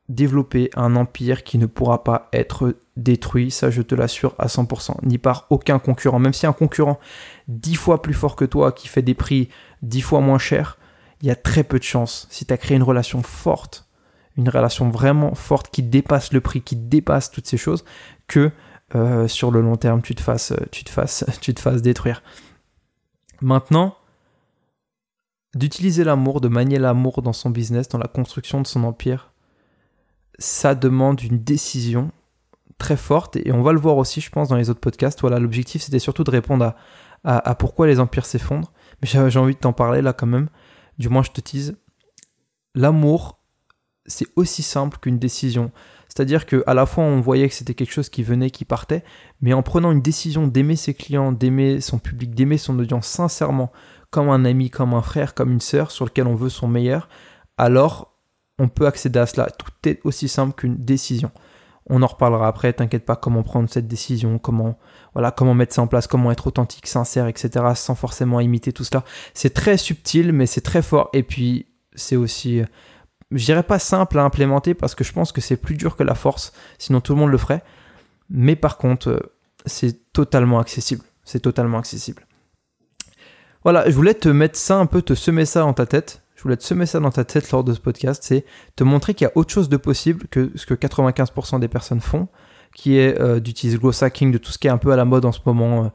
développer 0.09 0.71
un 0.77 0.95
empire 0.95 1.42
qui 1.42 1.59
ne 1.59 1.66
pourra 1.66 2.05
pas 2.05 2.29
être 2.33 2.77
détruit, 2.97 3.51
ça 3.51 3.71
je 3.71 3.83
te 3.83 3.95
l'assure 3.95 4.35
à 4.38 4.47
100%, 4.47 4.99
ni 5.03 5.19
par 5.19 5.47
aucun 5.51 5.79
concurrent. 5.79 6.19
Même 6.19 6.33
si 6.33 6.47
un 6.47 6.53
concurrent 6.53 6.99
dix 7.49 7.75
fois 7.75 8.03
plus 8.03 8.14
fort 8.14 8.37
que 8.37 8.45
toi, 8.45 8.73
qui 8.73 8.88
fait 8.88 9.03
des 9.03 9.14
prix 9.14 9.49
dix 9.83 10.03
fois 10.03 10.21
moins 10.21 10.38
chers, 10.38 10.79
il 11.23 11.29
y 11.29 11.31
a 11.31 11.37
très 11.37 11.64
peu 11.64 11.79
de 11.79 11.85
chances, 11.85 12.29
si 12.31 12.45
tu 12.47 12.53
as 12.53 12.57
créé 12.57 12.77
une 12.77 12.83
relation 12.83 13.23
forte, 13.23 13.88
une 14.37 14.49
relation 14.49 14.90
vraiment 14.90 15.35
forte 15.35 15.71
qui 15.71 15.83
dépasse 15.83 16.33
le 16.33 16.40
prix, 16.40 16.61
qui 16.61 16.77
dépasse 16.77 17.31
toutes 17.31 17.47
ces 17.47 17.57
choses, 17.57 17.85
que 18.29 18.51
euh, 18.95 19.27
sur 19.27 19.51
le 19.51 19.61
long 19.61 19.77
terme 19.77 20.03
tu 20.03 20.14
te 20.14 20.21
fasses, 20.21 20.53
tu 20.71 20.85
te 20.85 20.90
fasses, 20.90 21.25
tu 21.40 21.55
te 21.55 21.61
fasses 21.61 21.83
détruire. 21.83 22.23
Maintenant, 23.40 23.97
d'utiliser 25.57 26.05
l'amour, 26.05 26.40
de 26.40 26.49
manier 26.49 26.79
l'amour 26.79 27.23
dans 27.23 27.33
son 27.33 27.51
business, 27.51 27.88
dans 27.88 27.99
la 27.99 28.09
construction 28.09 28.61
de 28.61 28.66
son 28.66 28.85
empire, 28.85 29.33
ça 30.38 30.75
demande 30.75 31.23
une 31.23 31.38
décision 31.38 32.11
très 32.79 32.97
forte 32.97 33.37
et 33.37 33.53
on 33.53 33.62
va 33.62 33.73
le 33.73 33.81
voir 33.81 33.97
aussi, 33.97 34.21
je 34.21 34.31
pense, 34.31 34.49
dans 34.49 34.57
les 34.57 34.71
autres 34.71 34.81
podcasts. 34.81 35.21
Voilà, 35.21 35.38
l'objectif 35.38 35.83
c'était 35.83 35.99
surtout 35.99 36.25
de 36.25 36.31
répondre 36.31 36.75
à, 37.25 37.55
pourquoi 37.55 37.87
les 37.87 37.99
empires 38.01 38.27
s'effondrent. 38.27 38.73
Mais 39.01 39.09
j'ai 39.09 39.38
envie 39.38 39.55
de 39.55 39.61
t'en 39.61 39.73
parler 39.73 40.03
là 40.03 40.12
quand 40.12 40.27
même. 40.27 40.49
Du 40.99 41.09
moins, 41.09 41.23
je 41.23 41.31
te 41.31 41.40
tease. 41.40 41.77
L'amour, 42.75 43.40
c'est 44.07 44.29
aussi 44.37 44.62
simple 44.62 44.99
qu'une 44.99 45.19
décision. 45.19 45.73
C'est-à-dire 46.09 46.47
qu'à 46.47 46.73
la 46.73 46.87
fois 46.87 47.05
on 47.05 47.21
voyait 47.21 47.49
que 47.49 47.55
c'était 47.55 47.75
quelque 47.75 47.92
chose 47.92 48.09
qui 48.09 48.23
venait, 48.23 48.51
qui 48.51 48.64
partait, 48.64 49.05
mais 49.42 49.53
en 49.53 49.62
prenant 49.62 49.92
une 49.92 50.01
décision 50.01 50.47
d'aimer 50.47 50.77
ses 50.77 50.95
clients, 50.95 51.33
d'aimer 51.33 51.81
son 51.81 51.99
public, 51.99 52.35
d'aimer 52.35 52.57
son 52.57 52.79
audience 52.79 53.07
sincèrement, 53.07 53.71
comme 54.11 54.29
un 54.29 54.45
ami, 54.45 54.71
comme 54.71 54.95
un 54.95 55.03
frère, 55.03 55.35
comme 55.35 55.53
une 55.53 55.61
sœur 55.61 55.90
sur 55.90 56.05
lequel 56.05 56.27
on 56.27 56.35
veut 56.35 56.49
son 56.49 56.69
meilleur, 56.69 57.09
alors 57.59 58.12
on 58.59 58.69
peut 58.69 58.87
accéder 58.87 59.19
à 59.19 59.27
cela. 59.27 59.49
Tout 59.51 59.88
est 59.88 60.01
aussi 60.05 60.29
simple 60.29 60.55
qu'une 60.55 60.77
décision. 60.77 61.31
On 61.88 62.03
en 62.03 62.07
reparlera 62.07 62.49
après, 62.49 62.73
t'inquiète 62.73 63.05
pas 63.05 63.14
comment 63.14 63.42
prendre 63.42 63.69
cette 63.69 63.87
décision, 63.87 64.38
comment 64.38 64.77
voilà, 65.14 65.31
comment 65.31 65.55
mettre 65.55 65.75
ça 65.75 65.83
en 65.83 65.87
place, 65.87 66.07
comment 66.07 66.33
être 66.33 66.47
authentique, 66.49 66.88
sincère, 66.88 67.29
etc. 67.29 67.64
sans 67.75 67.95
forcément 67.95 68.40
imiter 68.40 68.73
tout 68.73 68.85
cela. 68.85 69.05
C'est 69.35 69.55
très 69.55 69.77
subtil, 69.77 70.33
mais 70.33 70.47
c'est 70.47 70.62
très 70.62 70.83
fort. 70.83 71.11
Et 71.12 71.23
puis 71.23 71.66
c'est 71.95 72.16
aussi, 72.16 72.62
je 73.31 73.45
dirais 73.45 73.62
pas 73.62 73.79
simple 73.79 74.19
à 74.19 74.25
implémenter 74.25 74.75
parce 74.75 74.95
que 74.95 75.05
je 75.05 75.12
pense 75.12 75.31
que 75.31 75.40
c'est 75.40 75.57
plus 75.57 75.77
dur 75.77 75.97
que 75.97 76.03
la 76.03 76.16
force, 76.16 76.53
sinon 76.79 77.01
tout 77.01 77.14
le 77.14 77.21
monde 77.21 77.31
le 77.31 77.38
ferait. 77.38 77.62
Mais 78.31 78.57
par 78.57 78.79
contre, 78.79 79.33
c'est 79.64 80.12
totalement 80.12 80.59
accessible. 80.59 81.05
C'est 81.23 81.40
totalement 81.40 81.79
accessible. 81.79 82.25
Voilà, 83.66 83.90
je 83.90 83.96
voulais 83.96 84.14
te 84.14 84.29
mettre 84.29 84.57
ça 84.57 84.79
un 84.79 84.87
peu, 84.87 85.02
te 85.02 85.14
semer 85.14 85.44
ça 85.44 85.59
dans 85.59 85.72
ta 85.72 85.87
tête. 85.87 86.22
Je 86.37 86.42
voulais 86.44 86.57
te 86.57 86.62
semer 86.62 86.87
ça 86.87 87.00
dans 87.00 87.11
ta 87.11 87.24
tête 87.24 87.50
lors 87.50 87.64
de 87.64 87.74
ce 87.74 87.81
podcast. 87.81 88.22
C'est 88.24 88.44
te 88.76 88.85
montrer 88.85 89.12
qu'il 89.12 89.24
y 89.24 89.29
a 89.29 89.33
autre 89.35 89.52
chose 89.52 89.68
de 89.68 89.76
possible 89.76 90.29
que 90.29 90.52
ce 90.55 90.66
que 90.66 90.74
95% 90.74 91.59
des 91.59 91.66
personnes 91.66 92.00
font, 92.00 92.29
qui 92.76 92.96
est 92.96 93.20
euh, 93.20 93.40
d'utiliser 93.40 93.79
le 93.79 93.81
growth 93.81 94.05
hacking, 94.05 94.31
de 94.31 94.38
tout 94.38 94.52
ce 94.52 94.59
qui 94.59 94.68
est 94.68 94.70
un 94.70 94.79
peu 94.79 94.92
à 94.92 94.96
la 94.96 95.05
mode 95.05 95.24
en 95.24 95.33
ce 95.33 95.40
moment, 95.44 95.87
euh, 95.87 95.88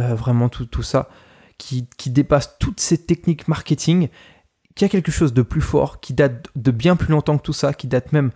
euh, 0.00 0.14
vraiment 0.14 0.50
tout, 0.50 0.66
tout 0.66 0.82
ça, 0.82 1.08
qui, 1.56 1.88
qui 1.96 2.10
dépasse 2.10 2.58
toutes 2.58 2.78
ces 2.78 2.98
techniques 3.06 3.48
marketing 3.48 4.08
qu'il 4.74 4.84
y 4.84 4.90
a 4.90 4.90
quelque 4.90 5.10
chose 5.10 5.32
de 5.32 5.40
plus 5.40 5.62
fort, 5.62 6.00
qui 6.00 6.12
date 6.12 6.48
de 6.56 6.70
bien 6.72 6.94
plus 6.94 7.12
longtemps 7.12 7.38
que 7.38 7.42
tout 7.42 7.54
ça, 7.54 7.72
qui 7.72 7.86
date 7.86 8.12
même 8.12 8.32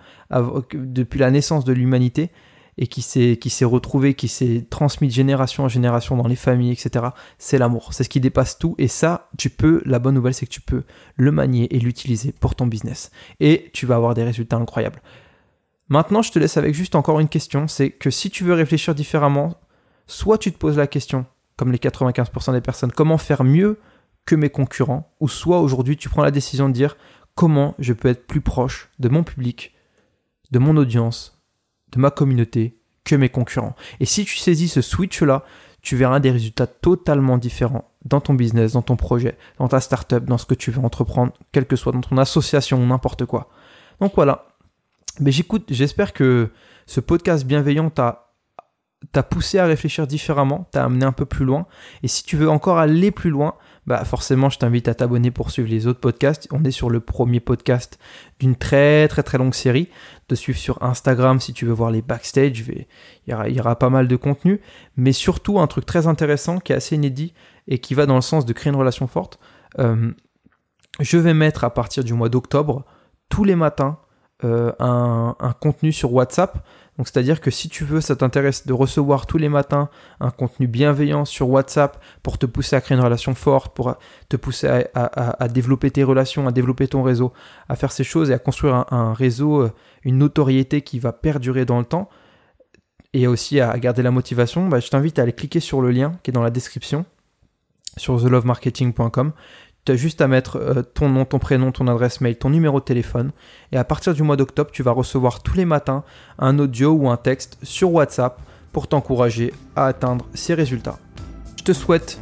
depuis 0.73 1.21
la 1.21 1.31
naissance 1.31 1.67
de 1.67 1.75
l'humanité, 1.75 2.31
et 2.79 2.87
qui 2.87 3.03
s'est 3.03 3.65
retrouvé, 3.65 4.15
qui 4.15 4.29
s'est 4.29 4.65
transmis 4.71 5.09
de 5.09 5.13
génération 5.13 5.65
en 5.65 5.69
génération 5.69 6.17
dans 6.17 6.29
les 6.29 6.37
familles, 6.37 6.71
etc. 6.71 7.07
C'est 7.37 7.59
l'amour. 7.59 7.93
C'est 7.93 8.05
ce 8.05 8.09
qui 8.09 8.21
dépasse 8.21 8.57
tout. 8.59 8.77
Et 8.79 8.87
ça, 8.87 9.29
tu 9.37 9.51
peux. 9.51 9.83
La 9.85 9.99
bonne 9.99 10.15
nouvelle, 10.15 10.35
c'est 10.35 10.47
que 10.47 10.53
tu 10.53 10.61
peux 10.61 10.85
le 11.17 11.33
manier 11.33 11.75
et 11.75 11.81
l'utiliser 11.81 12.33
pour 12.33 12.55
ton 12.55 12.67
business. 12.67 13.11
Et 13.41 13.71
tu 13.73 13.85
vas 13.85 13.97
avoir 13.97 14.15
des 14.15 14.23
résultats 14.23 14.57
incroyables. 14.57 15.03
Maintenant, 15.89 16.23
je 16.23 16.31
te 16.31 16.39
laisse 16.39 16.57
avec 16.57 16.75
juste 16.75 16.95
encore 16.95 17.19
une 17.19 17.29
question. 17.29 17.67
C'est 17.67 17.91
que 17.91 18.11
si 18.11 18.31
tu 18.31 18.45
veux 18.45 18.55
réfléchir 18.55 18.95
différemment, 18.95 19.55
soit 20.07 20.39
tu 20.39 20.53
te 20.53 20.59
poses 20.59 20.77
la 20.77 20.87
question, 20.87 21.27
comme 21.57 21.73
les 21.73 21.79
95% 21.79 22.53
des 22.53 22.61
personnes, 22.61 22.93
comment 22.93 23.19
faire 23.19 23.43
mieux 23.43 23.81
que 24.25 24.37
mes 24.37 24.51
concurrents, 24.51 25.11
ou 25.21 25.29
soit 25.29 25.61
aujourd'hui 25.61 25.97
tu 25.97 26.11
prends 26.11 26.23
la 26.23 26.31
décision 26.31 26.69
de 26.69 26.75
dire 26.75 26.97
comment 27.35 27.75
je 27.79 27.95
peux 27.95 28.09
être 28.09 28.27
plus 28.27 28.43
proche 28.43 28.91
de 28.99 29.09
mon 29.09 29.25
public, 29.25 29.75
de 30.51 30.59
mon 30.59 30.77
audience, 30.77 31.38
de 31.93 31.99
ma 31.99 32.11
communauté 32.11 32.79
que 33.05 33.17
mes 33.17 33.29
concurrents. 33.29 33.75
Et 34.01 34.05
si 34.05 34.25
tu 34.25 34.37
saisis 34.37 34.69
ce 34.69 34.83
switch-là, 34.83 35.45
tu 35.81 35.97
verras 35.97 36.21
des 36.21 36.31
résultats 36.31 36.67
totalement 36.67 37.39
différents 37.39 37.91
dans 38.05 38.21
ton 38.21 38.35
business, 38.35 38.73
dans 38.73 38.83
ton 38.83 38.97
projet, 38.97 39.39
dans 39.59 39.69
ta 39.69 39.81
startup, 39.81 40.25
dans 40.25 40.39
ce 40.39 40.47
que 40.47 40.55
tu 40.55 40.71
veux 40.71 40.81
entreprendre, 40.81 41.33
quel 41.53 41.67
que 41.67 41.77
soit 41.77 41.93
dans 41.93 42.01
ton 42.01 42.19
association, 42.19 42.85
n'importe 42.85 43.25
quoi. 43.25 43.49
Donc 44.01 44.13
voilà. 44.15 44.49
Mais 45.21 45.33
j'écoute, 45.33 45.65
j'espère 45.71 46.13
que 46.13 46.51
ce 46.87 47.01
podcast 47.01 47.47
bienveillant 47.47 47.91
t'a 47.91 48.25
t'a 49.13 49.23
poussé 49.23 49.59
à 49.59 49.67
réfléchir 49.67 50.07
différemment, 50.07 50.69
t'a 50.73 50.85
amené 50.85 51.05
un 51.05 51.13
peu 51.13 51.25
plus 51.25 51.45
loin. 51.45 51.67
Et 52.03 52.09
si 52.09 52.25
tu 52.25 52.37
veux 52.37 52.51
encore 52.51 52.79
aller 52.79 53.11
plus 53.11 53.31
loin, 53.31 53.55
bah 53.89 54.05
forcément, 54.05 54.51
je 54.51 54.59
t'invite 54.59 54.87
à 54.87 54.95
t'abonner 54.95 55.31
pour 55.31 55.51
suivre 55.51 55.71
les 55.71 55.87
autres 55.87 55.99
podcasts. 55.99 56.47
On 56.53 56.63
est 56.63 56.71
sur 56.71 56.91
le 56.91 57.01
premier 57.01 57.41
podcast 57.41 57.99
d'une 58.39 58.55
très 58.55 59.09
très 59.09 59.23
très 59.23 59.39
longue 59.39 59.55
série. 59.55 59.89
De 60.29 60.35
suivre 60.35 60.59
sur 60.59 60.83
Instagram 60.83 61.41
si 61.41 61.55
tu 61.55 61.65
veux 61.65 61.73
voir 61.73 61.91
les 61.91 62.03
backstage. 62.03 62.67
Il 62.69 62.87
y 63.27 63.61
aura, 63.61 63.79
pas 63.79 63.89
mal 63.89 64.07
de 64.07 64.15
contenu. 64.17 64.61
Mais 64.99 65.13
surtout, 65.13 65.59
un 65.59 65.67
truc 65.67 65.87
très 65.87 66.07
intéressant 66.07 66.59
qui 66.59 66.75
est 66.75 66.77
assez 66.77 66.97
inédit 66.97 67.33
et 67.67 67.79
qui 67.79 67.95
va 67.95 68.05
dans 68.05 68.15
le 68.15 68.21
sens 68.21 68.45
de 68.45 68.53
créer 68.53 68.71
une 68.71 68.79
relation 68.79 69.07
forte. 69.07 69.39
Euh, 69.79 70.13
je 71.01 71.17
vais 71.17 71.33
mettre 71.33 71.65
à 71.65 71.73
partir 71.73 72.05
du 72.05 72.13
mois 72.13 72.29
d'octobre, 72.29 72.85
tous 73.31 73.45
les 73.45 73.57
matins, 73.57 73.97
euh, 74.45 74.71
un, 74.81 75.35
contenu 75.63 75.93
sur 75.93 76.13
WhatsApp 76.13 76.63
donc 76.99 77.07
c'est-à-dire 77.07 77.41
que 77.41 77.53
si 77.53 77.69
tu 77.69 77.85
veux, 77.85 78.01
ça 78.01 78.17
t'intéresse 78.17 78.67
de 78.67 78.73
recevoir 78.73 79.27
tous 79.27 79.39
les 79.39 79.49
matins 79.49 79.89
un 80.19 80.31
contenu 80.31 80.67
bienveillant 80.67 81.25
sur 81.25 81.49
WhatsApp 81.49 82.03
pour 82.25 82.39
te 82.39 82.47
pousser 82.47 82.75
à 82.75 82.81
créer 82.81 82.99
une 82.99 83.05
relation 83.05 83.37
forte, 83.37 83.75
pour 83.75 83.97
te 84.29 84.37
pousser 84.37 84.85
à, 84.95 85.49
développer 85.49 85.93
tes 85.93 86.03
relations, 86.03 86.49
à 86.49 86.53
développer 86.53 86.89
ton 86.89 87.05
réseau, 87.05 87.33
à 87.69 87.77
faire 87.77 87.93
ces 87.93 88.03
choses 88.03 88.31
et 88.31 88.35
à 88.35 88.41
construire 88.41 88.85
un, 88.91 89.15
réseau, 89.15 89.63
euh, 89.63 89.73
une 90.03 90.19
notoriété 90.19 90.83
qui 90.83 90.99
va 90.99 91.13
perdurer 91.13 91.65
dans 91.65 91.79
le 91.79 91.85
temps, 91.85 92.09
et 93.13 93.29
aussi 93.29 93.61
à 93.61 93.79
garder 93.79 94.03
la 94.03 94.11
motivation, 94.11 94.69
bah, 94.69 94.81
je 94.81 94.89
t'invite 94.89 95.21
à 95.21 95.23
aller 95.23 95.33
cliquer 95.33 95.61
sur 95.61 95.81
le 95.81 95.93
lien 95.93 96.19
qui 96.23 96.31
est 96.31 96.33
dans 96.33 96.43
la 96.43 96.51
description 96.51 97.07
sur 97.97 98.21
thelovemarketing.com 98.21 99.33
tu 99.89 99.93
as 99.93 99.97
juste 99.97 100.21
à 100.21 100.29
mettre 100.29 100.59
euh, 100.59 100.83
ton 100.83 101.09
nom, 101.09 101.25
ton 101.25 101.39
prénom, 101.39 101.73
ton 101.73 101.89
adresse 101.89 102.21
mail, 102.21 102.37
ton 102.37 102.51
numéro 102.51 102.79
de 102.79 102.85
téléphone. 102.85 103.31
Et 103.73 103.79
à 103.79 103.85
partir 103.85 104.13
du 104.13 104.23
mois 104.23 104.37
d'octobre, 104.37 104.71
tu 104.71 104.83
vas 104.83 104.91
recevoir 104.91 105.43
tous 105.43 105.57
les 105.57 105.65
matins 105.65 106.05
un 106.39 106.59
audio 106.59 106.93
ou 106.93 107.09
un 107.09 107.17
texte 107.17 107.57
sur 107.63 107.91
WhatsApp 107.93 108.39
pour 108.73 108.87
t'encourager 108.87 109.55
à 109.77 109.87
atteindre 109.87 110.27
ces 110.35 110.53
résultats. 110.53 110.99
Je 111.57 111.65
te 111.65 111.73
souhaite 111.73 112.21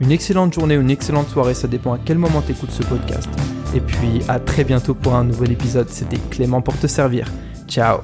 une 0.00 0.12
excellente 0.12 0.52
journée 0.52 0.76
ou 0.76 0.82
une 0.82 0.90
excellente 0.90 1.28
soirée, 1.28 1.54
ça 1.54 1.66
dépend 1.66 1.94
à 1.94 1.98
quel 1.98 2.18
moment 2.18 2.42
tu 2.42 2.52
écoutes 2.52 2.72
ce 2.72 2.82
podcast. 2.82 3.28
Et 3.74 3.80
puis 3.80 4.20
à 4.28 4.38
très 4.38 4.64
bientôt 4.64 4.94
pour 4.94 5.14
un 5.14 5.24
nouvel 5.24 5.52
épisode. 5.52 5.88
C'était 5.88 6.18
Clément 6.30 6.60
pour 6.60 6.78
te 6.78 6.86
servir. 6.86 7.32
Ciao 7.66 8.00